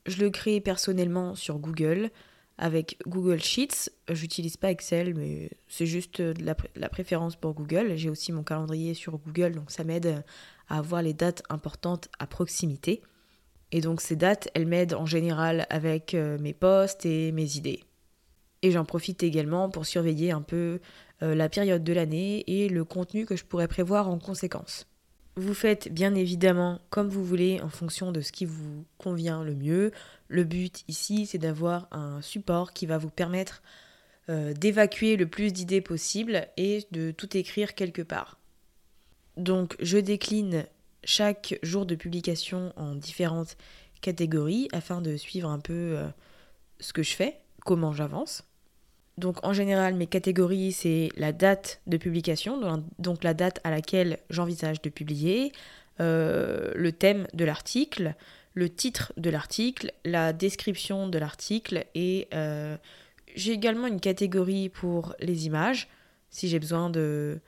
je 0.06 0.20
le 0.22 0.30
crée 0.30 0.60
personnellement 0.60 1.36
sur 1.36 1.60
Google 1.60 2.12
avec 2.58 2.98
Google 3.08 3.40
Sheets. 3.40 3.90
J'utilise 4.10 4.58
pas 4.58 4.72
Excel, 4.72 5.14
mais 5.16 5.52
c'est 5.68 5.86
juste 5.86 6.20
la, 6.20 6.56
préférence 6.90 7.36
pour 7.36 7.54
Google. 7.54 7.96
J'ai 7.96 8.10
aussi 8.10 8.32
mon 8.32 8.44
calendrier 8.44 8.94
sur 8.94 9.18
Google, 9.18 9.54
donc 9.54 9.72
ça 9.72 9.84
m'aide 9.84 10.24
à 10.68 10.80
avoir 10.80 11.02
les 11.02 11.14
dates 11.14 11.44
importantes 11.50 12.10
à 12.20 12.28
proximité. 12.28 13.02
Et 13.72 13.82
donc 13.82 14.02
ces 14.02 14.16
dates, 14.16 14.50
elles 14.54 14.66
m'aident 14.66 14.94
en 14.94 15.06
général 15.06 15.68
avec 15.70 16.14
euh, 16.14 16.38
mes 16.40 16.54
posts 16.54 17.06
et 17.06 17.32
mes 17.32 17.58
idées. 17.58 17.84
Et 18.62 18.72
j'en 18.72 18.86
profite 18.86 19.24
également 19.24 19.70
pour 19.70 19.86
surveiller 19.86 20.32
un 20.32 20.42
peu 20.42 20.80
la 21.22 21.50
période 21.50 21.84
de 21.84 21.94
l'année 21.94 22.44
et 22.48 22.70
le 22.70 22.84
contenu 22.86 23.26
que 23.26 23.36
je 23.36 23.44
pourrais 23.44 23.68
prévoir 23.68 24.10
en 24.10 24.20
conséquence. 24.20 24.86
Vous 25.38 25.54
faites 25.54 25.94
bien 25.94 26.16
évidemment 26.16 26.80
comme 26.90 27.10
vous 27.10 27.24
voulez 27.24 27.62
en 27.62 27.70
fonction 27.70 28.12
de 28.12 28.22
ce 28.22 28.32
qui 28.32 28.46
vous 28.46 28.86
convient 28.98 29.44
le 29.44 29.54
mieux. 29.54 29.92
Le 30.30 30.44
but 30.44 30.84
ici, 30.88 31.28
c'est 31.28 31.38
d'avoir 31.38 31.88
un 31.92 32.24
support 32.24 32.74
qui 32.74 32.88
va 32.88 32.98
vous 32.98 33.12
permettre 33.12 33.62
euh, 34.30 34.54
d'évacuer 34.54 35.16
le 35.16 35.28
plus 35.28 35.54
d'idées 35.54 35.80
possible 35.80 36.48
et 36.58 36.88
de 36.90 37.12
tout 37.12 37.38
écrire 37.38 37.76
quelque 37.76 38.02
part. 38.02 38.40
Donc 39.38 39.76
je 39.80 40.00
décline 40.00 40.66
chaque 41.04 41.60
jour 41.62 41.86
de 41.86 41.94
publication 41.94 42.74
en 42.76 42.96
différentes 42.96 43.58
catégories 44.02 44.70
afin 44.74 45.02
de 45.02 45.18
suivre 45.18 45.50
un 45.50 45.60
peu 45.60 45.98
euh, 45.98 46.08
ce 46.80 46.94
que 46.94 47.04
je 47.04 47.14
fais, 47.14 47.40
comment 47.64 47.94
j'avance. 47.94 48.44
Donc 49.18 49.44
en 49.44 49.54
général, 49.54 49.96
mes 49.96 50.06
catégories, 50.06 50.72
c'est 50.72 51.10
la 51.18 51.32
date 51.32 51.82
de 51.88 51.98
publication, 51.98 52.84
donc 53.00 53.24
la 53.24 53.34
date 53.34 53.60
à 53.64 53.72
laquelle 53.72 54.20
j'envisage 54.30 54.82
de 54.82 54.90
publier, 54.90 55.52
euh, 56.00 56.72
le 56.76 56.92
thème 56.92 57.28
de 57.34 57.44
l'article, 57.44 58.14
le 58.54 58.70
titre 58.70 59.14
de 59.18 59.30
l'article, 59.32 59.92
la 60.06 60.34
description 60.34 61.08
de 61.08 61.18
l'article 61.18 61.86
et 61.96 62.28
euh, 62.34 62.78
j'ai 63.36 63.54
également 63.54 63.88
une 63.88 64.00
catégorie 64.00 64.70
pour 64.70 65.16
les 65.20 65.48
images, 65.48 65.88
si 66.30 66.48
j'ai 66.48 66.60
besoin 66.60 66.90
de, 66.92 67.40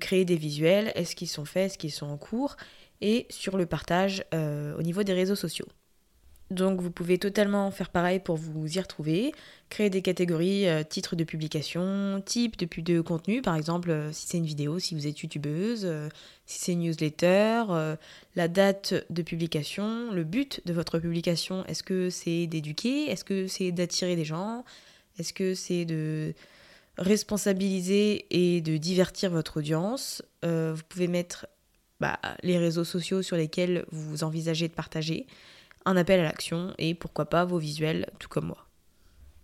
créer 0.00 0.24
des 0.24 0.36
visuels, 0.36 0.90
est-ce 0.96 1.14
qu'ils 1.14 1.28
sont 1.28 1.44
faits, 1.44 1.66
est-ce 1.66 1.78
qu'ils 1.78 1.92
sont 1.92 2.06
en 2.06 2.16
cours, 2.16 2.56
et 3.00 3.26
sur 3.30 3.56
le 3.56 3.66
partage 3.66 4.24
euh, 4.32 4.76
au 4.76 4.82
niveau 4.82 5.02
des 5.02 5.12
réseaux 5.12 5.36
sociaux. 5.36 5.66
Donc 6.50 6.80
vous 6.80 6.90
pouvez 6.90 7.18
totalement 7.18 7.70
faire 7.70 7.88
pareil 7.88 8.20
pour 8.20 8.36
vous 8.36 8.76
y 8.76 8.78
retrouver, 8.78 9.32
créer 9.70 9.88
des 9.88 10.02
catégories, 10.02 10.68
euh, 10.68 10.82
titres 10.82 11.16
de 11.16 11.24
publication, 11.24 12.22
type 12.24 12.58
de, 12.58 13.00
contenu, 13.00 13.40
par 13.40 13.56
exemple 13.56 13.90
euh, 13.90 14.12
si 14.12 14.26
c'est 14.28 14.38
une 14.38 14.44
vidéo, 14.44 14.78
si 14.78 14.94
vous 14.94 15.06
êtes 15.06 15.20
youtubeuse, 15.20 15.88
si 16.46 16.58
c'est 16.58 16.72
une 16.72 16.80
newsletter, 16.80 17.64
la 18.36 18.48
date 18.48 18.94
de 19.08 19.22
publication, 19.22 20.12
le 20.12 20.24
but 20.24 20.60
de 20.66 20.74
votre 20.74 20.98
publication, 20.98 21.64
est-ce 21.64 21.82
que 21.82 22.10
c'est 22.10 22.46
d'éduquer, 22.46 23.10
est-ce 23.10 23.24
que 23.24 23.46
c'est 23.46 23.72
d'attirer 23.72 24.14
des 24.14 24.26
gens, 24.26 24.64
est-ce 25.18 25.32
que 25.32 25.54
c'est 25.54 25.86
de 25.86 26.34
responsabiliser 26.98 28.26
et 28.30 28.60
de 28.60 28.76
divertir 28.76 29.30
votre 29.30 29.58
audience? 29.58 30.22
vous 30.42 30.82
pouvez 30.90 31.08
mettre 31.08 31.46
bah, 32.00 32.18
les 32.42 32.58
réseaux 32.58 32.84
sociaux 32.84 33.22
sur 33.22 33.36
lesquels 33.36 33.86
vous 33.90 34.24
envisagez 34.24 34.68
de 34.68 34.74
partager, 34.74 35.26
un 35.84 35.96
appel 35.96 36.20
à 36.20 36.24
l'action 36.24 36.74
et 36.78 36.94
pourquoi 36.94 37.26
pas 37.26 37.44
vos 37.44 37.58
visuels 37.58 38.10
tout 38.18 38.28
comme 38.28 38.46
moi. 38.46 38.64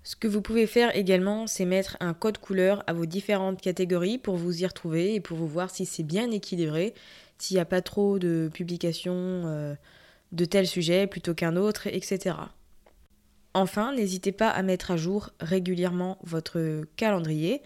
Ce 0.03 0.17
que 0.17 0.27
vous 0.27 0.41
pouvez 0.41 0.67
faire 0.67 0.97
également, 0.97 1.47
c'est 1.47 1.67
mettre 1.67 1.97
un 2.01 2.15
code 2.15 2.39
couleur 2.39 2.83
à 2.87 2.95
vos 2.95 3.05
différentes 3.05 3.61
catégories 3.61 4.17
pour 4.17 4.37
vous 4.37 4.63
y 4.63 4.67
retrouver 4.67 5.15
et 5.15 5.21
pour 5.21 5.37
vous 5.37 5.47
voir 5.47 5.71
si 5.71 5.85
c'est 5.85 6.03
bien 6.03 6.31
équilibré, 6.31 6.95
s'il 7.39 7.57
n'y 7.57 7.61
a 7.61 7.67
pas 7.67 7.83
trop 7.83 8.19
de 8.19 8.51
publications 8.53 9.13
euh, 9.15 9.75
de 10.33 10.45
tel 10.47 10.67
sujet 10.67 11.07
plutôt 11.07 11.35
qu'un 11.35 11.57
autre, 11.57 11.87
etc. 11.87 12.37
Enfin, 13.53 13.95
n'hésitez 13.95 14.33
pas 14.33 14.49
à 14.49 14.63
mettre 14.63 14.91
à 14.91 14.97
jour 14.97 15.31
régulièrement 15.41 16.19
votre 16.23 16.83
calendrier. 16.97 17.63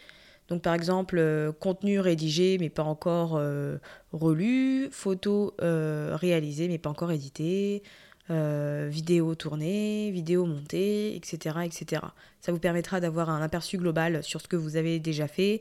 Donc 0.48 0.62
par 0.62 0.74
exemple, 0.74 1.18
euh, 1.18 1.52
contenu 1.52 2.00
rédigé 2.00 2.58
mais 2.58 2.68
pas 2.68 2.82
encore 2.82 3.36
euh, 3.36 3.78
relu, 4.12 4.88
photo 4.90 5.54
réalisée 5.60 6.66
mais 6.66 6.78
pas 6.78 6.90
encore 6.90 7.12
éditée, 7.12 7.84
euh, 8.30 8.88
vidéo 8.90 9.34
tournée, 9.34 10.10
vidéo 10.10 10.46
montée, 10.46 11.14
etc., 11.14 11.58
etc. 11.64 12.02
Ça 12.40 12.52
vous 12.52 12.58
permettra 12.58 13.00
d'avoir 13.00 13.28
un 13.28 13.42
aperçu 13.42 13.76
global 13.76 14.22
sur 14.22 14.40
ce 14.40 14.48
que 14.48 14.56
vous 14.56 14.76
avez 14.76 14.98
déjà 14.98 15.28
fait 15.28 15.60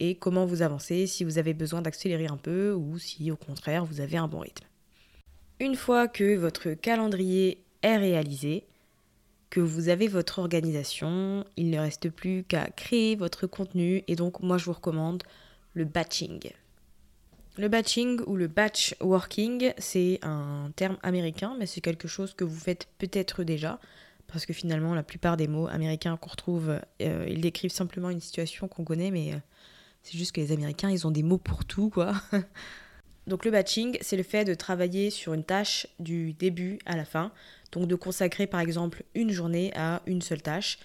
et 0.00 0.16
comment 0.16 0.44
vous 0.44 0.62
avancez, 0.62 1.06
si 1.06 1.24
vous 1.24 1.38
avez 1.38 1.54
besoin 1.54 1.80
d'accélérer 1.80 2.26
un 2.26 2.36
peu 2.36 2.72
ou 2.72 2.98
si 2.98 3.30
au 3.30 3.36
contraire 3.36 3.84
vous 3.84 4.00
avez 4.00 4.16
un 4.16 4.28
bon 4.28 4.40
rythme. 4.40 4.66
Une 5.60 5.76
fois 5.76 6.08
que 6.08 6.36
votre 6.36 6.72
calendrier 6.72 7.62
est 7.82 7.96
réalisé, 7.96 8.64
que 9.48 9.60
vous 9.60 9.88
avez 9.88 10.08
votre 10.08 10.38
organisation, 10.38 11.44
il 11.56 11.70
ne 11.70 11.78
reste 11.78 12.10
plus 12.10 12.42
qu'à 12.42 12.68
créer 12.70 13.16
votre 13.16 13.46
contenu 13.46 14.02
et 14.08 14.16
donc 14.16 14.40
moi 14.40 14.58
je 14.58 14.64
vous 14.64 14.72
recommande 14.72 15.22
le 15.74 15.84
batching. 15.84 16.50
Le 17.58 17.68
batching 17.68 18.20
ou 18.26 18.36
le 18.36 18.48
batch 18.48 18.94
working, 19.00 19.74
c'est 19.76 20.18
un 20.22 20.70
terme 20.74 20.96
américain, 21.02 21.54
mais 21.58 21.66
c'est 21.66 21.82
quelque 21.82 22.08
chose 22.08 22.32
que 22.32 22.44
vous 22.44 22.58
faites 22.58 22.88
peut-être 22.96 23.44
déjà, 23.44 23.78
parce 24.26 24.46
que 24.46 24.54
finalement, 24.54 24.94
la 24.94 25.02
plupart 25.02 25.36
des 25.36 25.48
mots 25.48 25.68
américains 25.68 26.16
qu'on 26.16 26.30
retrouve, 26.30 26.80
euh, 27.02 27.26
ils 27.28 27.42
décrivent 27.42 27.70
simplement 27.70 28.08
une 28.08 28.20
situation 28.20 28.68
qu'on 28.68 28.84
connaît, 28.84 29.10
mais 29.10 29.34
euh, 29.34 29.36
c'est 30.02 30.16
juste 30.16 30.32
que 30.32 30.40
les 30.40 30.52
Américains, 30.52 30.88
ils 30.90 31.06
ont 31.06 31.10
des 31.10 31.22
mots 31.22 31.36
pour 31.36 31.66
tout, 31.66 31.90
quoi. 31.90 32.14
Donc 33.26 33.44
le 33.44 33.50
batching, 33.50 33.98
c'est 34.00 34.16
le 34.16 34.22
fait 34.22 34.46
de 34.46 34.54
travailler 34.54 35.10
sur 35.10 35.34
une 35.34 35.44
tâche 35.44 35.86
du 36.00 36.32
début 36.32 36.78
à 36.86 36.96
la 36.96 37.04
fin, 37.04 37.32
donc 37.70 37.86
de 37.86 37.94
consacrer 37.94 38.48
par 38.48 38.58
exemple 38.58 39.04
une 39.14 39.30
journée 39.30 39.72
à 39.76 40.02
une 40.06 40.22
seule 40.22 40.42
tâche, 40.42 40.78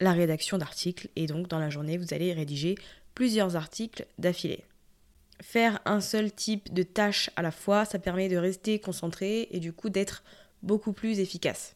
la 0.00 0.12
rédaction 0.12 0.56
d'articles, 0.56 1.08
et 1.14 1.26
donc 1.26 1.48
dans 1.48 1.58
la 1.58 1.68
journée, 1.68 1.98
vous 1.98 2.14
allez 2.14 2.32
rédiger 2.32 2.76
plusieurs 3.14 3.56
articles 3.56 4.06
d'affilée. 4.18 4.64
Faire 5.40 5.80
un 5.84 6.00
seul 6.00 6.30
type 6.32 6.72
de 6.72 6.82
tâche 6.82 7.30
à 7.36 7.42
la 7.42 7.50
fois, 7.50 7.84
ça 7.84 7.98
permet 7.98 8.28
de 8.28 8.36
rester 8.36 8.78
concentré 8.78 9.48
et 9.50 9.60
du 9.60 9.72
coup 9.72 9.90
d'être 9.90 10.22
beaucoup 10.62 10.92
plus 10.92 11.18
efficace. 11.18 11.74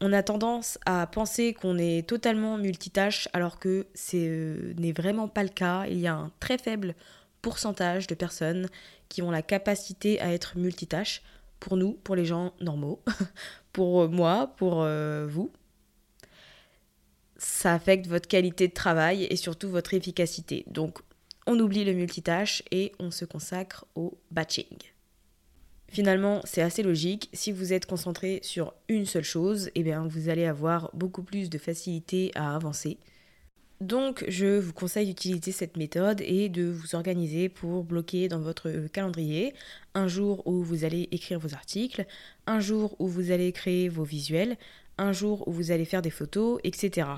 On 0.00 0.12
a 0.12 0.24
tendance 0.24 0.80
à 0.84 1.06
penser 1.06 1.54
qu'on 1.54 1.78
est 1.78 2.08
totalement 2.08 2.58
multitâche 2.58 3.28
alors 3.32 3.60
que 3.60 3.86
ce 3.94 4.16
euh, 4.16 4.74
n'est 4.76 4.90
vraiment 4.90 5.28
pas 5.28 5.44
le 5.44 5.48
cas. 5.48 5.86
Il 5.86 6.00
y 6.00 6.08
a 6.08 6.14
un 6.14 6.32
très 6.40 6.58
faible 6.58 6.96
pourcentage 7.40 8.08
de 8.08 8.16
personnes 8.16 8.68
qui 9.08 9.22
ont 9.22 9.30
la 9.30 9.42
capacité 9.42 10.20
à 10.20 10.32
être 10.32 10.58
multitâche. 10.58 11.22
Pour 11.60 11.76
nous, 11.76 11.92
pour 11.92 12.16
les 12.16 12.24
gens 12.24 12.52
normaux, 12.60 13.00
pour 13.72 14.08
moi, 14.08 14.52
pour 14.56 14.82
euh, 14.82 15.28
vous. 15.28 15.52
Ça 17.36 17.72
affecte 17.72 18.08
votre 18.08 18.26
qualité 18.26 18.66
de 18.66 18.74
travail 18.74 19.28
et 19.30 19.36
surtout 19.36 19.68
votre 19.68 19.94
efficacité. 19.94 20.64
Donc 20.66 20.98
on 21.46 21.58
oublie 21.58 21.84
le 21.84 21.92
multitâche 21.92 22.62
et 22.70 22.92
on 22.98 23.10
se 23.10 23.24
consacre 23.24 23.86
au 23.94 24.18
batching. 24.30 24.78
Finalement, 25.88 26.40
c'est 26.44 26.62
assez 26.62 26.82
logique. 26.82 27.28
Si 27.34 27.52
vous 27.52 27.74
êtes 27.74 27.84
concentré 27.84 28.40
sur 28.42 28.72
une 28.88 29.04
seule 29.04 29.24
chose, 29.24 29.70
eh 29.74 29.82
bien, 29.82 30.06
vous 30.06 30.30
allez 30.30 30.46
avoir 30.46 30.90
beaucoup 30.94 31.22
plus 31.22 31.50
de 31.50 31.58
facilité 31.58 32.30
à 32.34 32.54
avancer. 32.54 32.96
Donc, 33.82 34.24
je 34.28 34.60
vous 34.60 34.72
conseille 34.72 35.08
d'utiliser 35.08 35.50
cette 35.50 35.76
méthode 35.76 36.22
et 36.22 36.48
de 36.48 36.64
vous 36.64 36.94
organiser 36.94 37.48
pour 37.48 37.82
bloquer 37.82 38.28
dans 38.28 38.38
votre 38.38 38.70
calendrier 38.92 39.54
un 39.94 40.06
jour 40.06 40.46
où 40.46 40.62
vous 40.62 40.84
allez 40.84 41.08
écrire 41.10 41.40
vos 41.40 41.52
articles, 41.52 42.06
un 42.46 42.60
jour 42.60 42.94
où 43.00 43.08
vous 43.08 43.32
allez 43.32 43.52
créer 43.52 43.88
vos 43.88 44.04
visuels, 44.04 44.56
un 44.98 45.12
jour 45.12 45.46
où 45.48 45.52
vous 45.52 45.72
allez 45.72 45.84
faire 45.84 46.00
des 46.00 46.10
photos, 46.10 46.60
etc. 46.62 47.08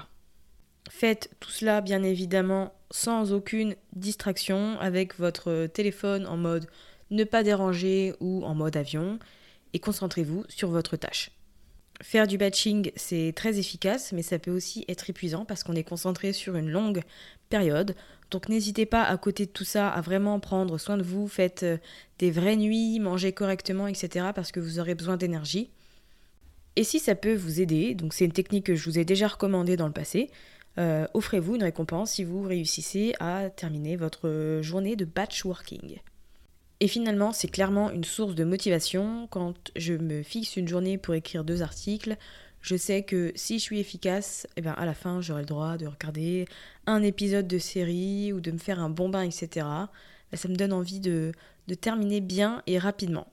Faites 0.90 1.30
tout 1.40 1.50
cela 1.50 1.80
bien 1.80 2.02
évidemment 2.02 2.72
sans 2.90 3.32
aucune 3.32 3.74
distraction 3.94 4.78
avec 4.80 5.18
votre 5.18 5.66
téléphone 5.66 6.26
en 6.26 6.36
mode 6.36 6.66
ne 7.10 7.24
pas 7.24 7.42
déranger 7.42 8.14
ou 8.20 8.44
en 8.44 8.54
mode 8.54 8.76
avion 8.76 9.18
et 9.72 9.78
concentrez-vous 9.78 10.44
sur 10.48 10.70
votre 10.70 10.96
tâche. 10.96 11.30
Faire 12.02 12.26
du 12.26 12.38
batching, 12.38 12.90
c'est 12.96 13.32
très 13.36 13.58
efficace, 13.58 14.12
mais 14.12 14.22
ça 14.22 14.38
peut 14.38 14.50
aussi 14.50 14.84
être 14.88 15.08
épuisant 15.08 15.44
parce 15.44 15.62
qu'on 15.62 15.76
est 15.76 15.84
concentré 15.84 16.32
sur 16.32 16.56
une 16.56 16.68
longue 16.68 17.02
période. 17.48 17.94
Donc 18.30 18.48
n'hésitez 18.48 18.84
pas 18.84 19.04
à 19.04 19.16
côté 19.16 19.46
de 19.46 19.50
tout 19.50 19.64
ça 19.64 19.88
à 19.88 20.00
vraiment 20.00 20.40
prendre 20.40 20.76
soin 20.76 20.96
de 20.96 21.04
vous, 21.04 21.28
faites 21.28 21.62
euh, 21.62 21.78
des 22.18 22.32
vraies 22.32 22.56
nuits, 22.56 22.98
mangez 22.98 23.32
correctement, 23.32 23.86
etc. 23.86 24.26
parce 24.34 24.50
que 24.50 24.58
vous 24.58 24.80
aurez 24.80 24.96
besoin 24.96 25.16
d'énergie. 25.16 25.70
Et 26.74 26.82
si 26.82 26.98
ça 26.98 27.14
peut 27.14 27.34
vous 27.34 27.60
aider, 27.60 27.94
donc 27.94 28.12
c'est 28.12 28.24
une 28.24 28.32
technique 28.32 28.66
que 28.66 28.74
je 28.74 28.84
vous 28.90 28.98
ai 28.98 29.04
déjà 29.04 29.28
recommandée 29.28 29.76
dans 29.76 29.86
le 29.86 29.92
passé, 29.92 30.30
euh, 30.78 31.06
offrez-vous 31.14 31.56
une 31.56 31.62
récompense 31.62 32.12
si 32.12 32.24
vous 32.24 32.42
réussissez 32.42 33.14
à 33.20 33.50
terminer 33.50 33.96
votre 33.96 34.60
journée 34.62 34.96
de 34.96 35.04
batch 35.04 35.44
working. 35.44 35.98
Et 36.80 36.88
finalement, 36.88 37.32
c'est 37.32 37.48
clairement 37.48 37.90
une 37.90 38.04
source 38.04 38.34
de 38.34 38.44
motivation. 38.44 39.28
Quand 39.30 39.54
je 39.76 39.94
me 39.94 40.22
fixe 40.22 40.56
une 40.56 40.68
journée 40.68 40.98
pour 40.98 41.14
écrire 41.14 41.44
deux 41.44 41.62
articles, 41.62 42.16
je 42.60 42.76
sais 42.76 43.02
que 43.02 43.32
si 43.36 43.58
je 43.58 43.62
suis 43.62 43.78
efficace, 43.78 44.46
eh 44.56 44.62
ben 44.62 44.72
à 44.72 44.84
la 44.84 44.94
fin, 44.94 45.20
j'aurai 45.20 45.42
le 45.42 45.46
droit 45.46 45.76
de 45.76 45.86
regarder 45.86 46.46
un 46.86 47.02
épisode 47.02 47.46
de 47.46 47.58
série 47.58 48.32
ou 48.32 48.40
de 48.40 48.50
me 48.50 48.58
faire 48.58 48.80
un 48.80 48.90
bon 48.90 49.08
bain, 49.08 49.22
etc. 49.22 49.48
Ben, 50.30 50.36
ça 50.36 50.48
me 50.48 50.56
donne 50.56 50.72
envie 50.72 51.00
de 51.00 51.32
terminer 51.80 52.20
bien 52.20 52.62
et 52.66 52.78
rapidement. 52.78 53.28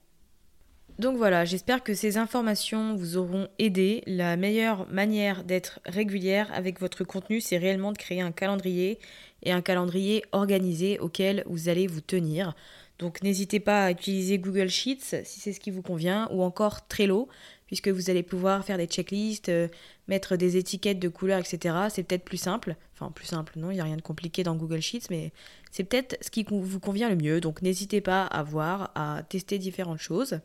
Donc 0.99 1.17
voilà, 1.17 1.45
j'espère 1.45 1.83
que 1.83 1.93
ces 1.93 2.17
informations 2.17 2.95
vous 2.95 3.17
auront 3.17 3.47
aidé. 3.57 4.03
La 4.05 4.37
meilleure 4.37 4.87
manière 4.91 5.43
d'être 5.43 5.79
régulière 5.85 6.51
avec 6.53 6.79
votre 6.79 7.03
contenu, 7.03 7.41
c'est 7.41 7.57
réellement 7.57 7.91
de 7.91 7.97
créer 7.97 8.21
un 8.21 8.31
calendrier 8.31 8.99
et 9.43 9.51
un 9.51 9.61
calendrier 9.61 10.23
organisé 10.31 10.99
auquel 10.99 11.43
vous 11.47 11.69
allez 11.69 11.87
vous 11.87 12.01
tenir. 12.01 12.53
Donc 12.99 13.23
n'hésitez 13.23 13.59
pas 13.59 13.85
à 13.85 13.91
utiliser 13.91 14.37
Google 14.37 14.69
Sheets 14.69 15.23
si 15.23 15.39
c'est 15.39 15.53
ce 15.53 15.59
qui 15.59 15.71
vous 15.71 15.81
convient 15.81 16.27
ou 16.31 16.43
encore 16.43 16.87
Trello 16.87 17.27
puisque 17.65 17.87
vous 17.87 18.09
allez 18.09 18.21
pouvoir 18.21 18.65
faire 18.65 18.77
des 18.77 18.85
checklists, 18.85 19.47
euh, 19.47 19.69
mettre 20.09 20.35
des 20.35 20.57
étiquettes 20.57 20.99
de 20.99 21.07
couleurs, 21.07 21.39
etc. 21.39 21.73
C'est 21.89 22.03
peut-être 22.03 22.25
plus 22.25 22.37
simple. 22.37 22.75
Enfin, 22.93 23.11
plus 23.11 23.25
simple, 23.25 23.53
non, 23.55 23.71
il 23.71 23.75
n'y 23.75 23.79
a 23.79 23.85
rien 23.85 23.95
de 23.95 24.01
compliqué 24.01 24.43
dans 24.43 24.57
Google 24.57 24.81
Sheets, 24.81 25.07
mais 25.09 25.31
c'est 25.71 25.85
peut-être 25.85 26.17
ce 26.21 26.29
qui 26.29 26.45
vous 26.47 26.79
convient 26.81 27.09
le 27.09 27.15
mieux. 27.15 27.39
Donc 27.39 27.61
n'hésitez 27.61 28.01
pas 28.01 28.25
à 28.25 28.43
voir, 28.43 28.91
à 28.93 29.23
tester 29.29 29.57
différentes 29.57 29.99
choses. 29.99 30.41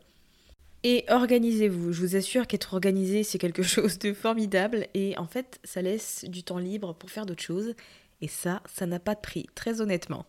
Et 0.82 1.04
organisez-vous. 1.08 1.92
Je 1.92 2.00
vous 2.00 2.16
assure 2.16 2.46
qu'être 2.46 2.74
organisé, 2.74 3.22
c'est 3.22 3.38
quelque 3.38 3.62
chose 3.64 3.98
de 3.98 4.12
formidable. 4.12 4.86
Et 4.94 5.16
en 5.18 5.26
fait, 5.26 5.58
ça 5.64 5.82
laisse 5.82 6.24
du 6.28 6.42
temps 6.42 6.58
libre 6.58 6.94
pour 6.94 7.10
faire 7.10 7.26
d'autres 7.26 7.42
choses. 7.42 7.74
Et 8.20 8.28
ça, 8.28 8.62
ça 8.72 8.86
n'a 8.86 8.98
pas 8.98 9.14
de 9.14 9.20
prix, 9.20 9.46
très 9.54 9.80
honnêtement. 9.80 10.26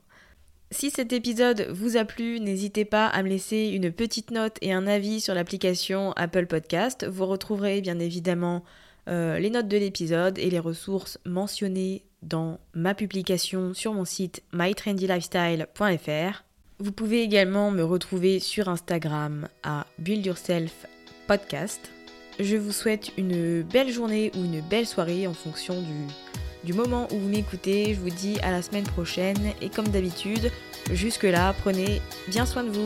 Si 0.69 0.89
cet 0.89 1.13
épisode 1.13 1.67
vous 1.69 1.95
a 1.95 2.03
plu, 2.03 2.41
n'hésitez 2.41 2.83
pas 2.83 3.07
à 3.07 3.23
me 3.23 3.29
laisser 3.29 3.67
une 3.67 3.89
petite 3.89 4.31
note 4.31 4.57
et 4.61 4.73
un 4.73 4.85
avis 4.85 5.21
sur 5.21 5.33
l'application 5.33 6.11
Apple 6.13 6.45
Podcast. 6.45 7.07
Vous 7.07 7.25
retrouverez 7.25 7.79
bien 7.79 7.99
évidemment 7.99 8.65
euh, 9.07 9.39
les 9.39 9.49
notes 9.49 9.69
de 9.69 9.77
l'épisode 9.77 10.37
et 10.37 10.49
les 10.49 10.59
ressources 10.59 11.19
mentionnées 11.25 12.03
dans 12.21 12.59
ma 12.73 12.93
publication 12.93 13.73
sur 13.73 13.93
mon 13.93 14.03
site 14.03 14.43
mytrendylifestyle.fr. 14.51 16.46
Vous 16.79 16.91
pouvez 16.91 17.23
également 17.23 17.71
me 17.71 17.83
retrouver 17.83 18.39
sur 18.39 18.69
Instagram 18.69 19.47
à 19.63 19.87
Build 19.97 20.23
Yourself 20.23 20.85
Podcast. 21.25 21.89
Je 22.39 22.55
vous 22.55 22.71
souhaite 22.71 23.11
une 23.17 23.63
belle 23.63 23.91
journée 23.91 24.31
ou 24.35 24.45
une 24.45 24.61
belle 24.61 24.85
soirée 24.85 25.25
en 25.25 25.33
fonction 25.33 25.81
du, 25.81 26.05
du 26.63 26.73
moment 26.73 27.07
où 27.11 27.17
vous 27.17 27.29
m'écoutez. 27.29 27.95
Je 27.95 27.99
vous 27.99 28.11
dis 28.11 28.39
à 28.41 28.51
la 28.51 28.61
semaine 28.61 28.83
prochaine 28.83 29.53
et 29.59 29.69
comme 29.69 29.87
d'habitude, 29.87 30.51
jusque-là, 30.91 31.55
prenez 31.63 31.99
bien 32.27 32.45
soin 32.45 32.63
de 32.63 32.69
vous. 32.69 32.85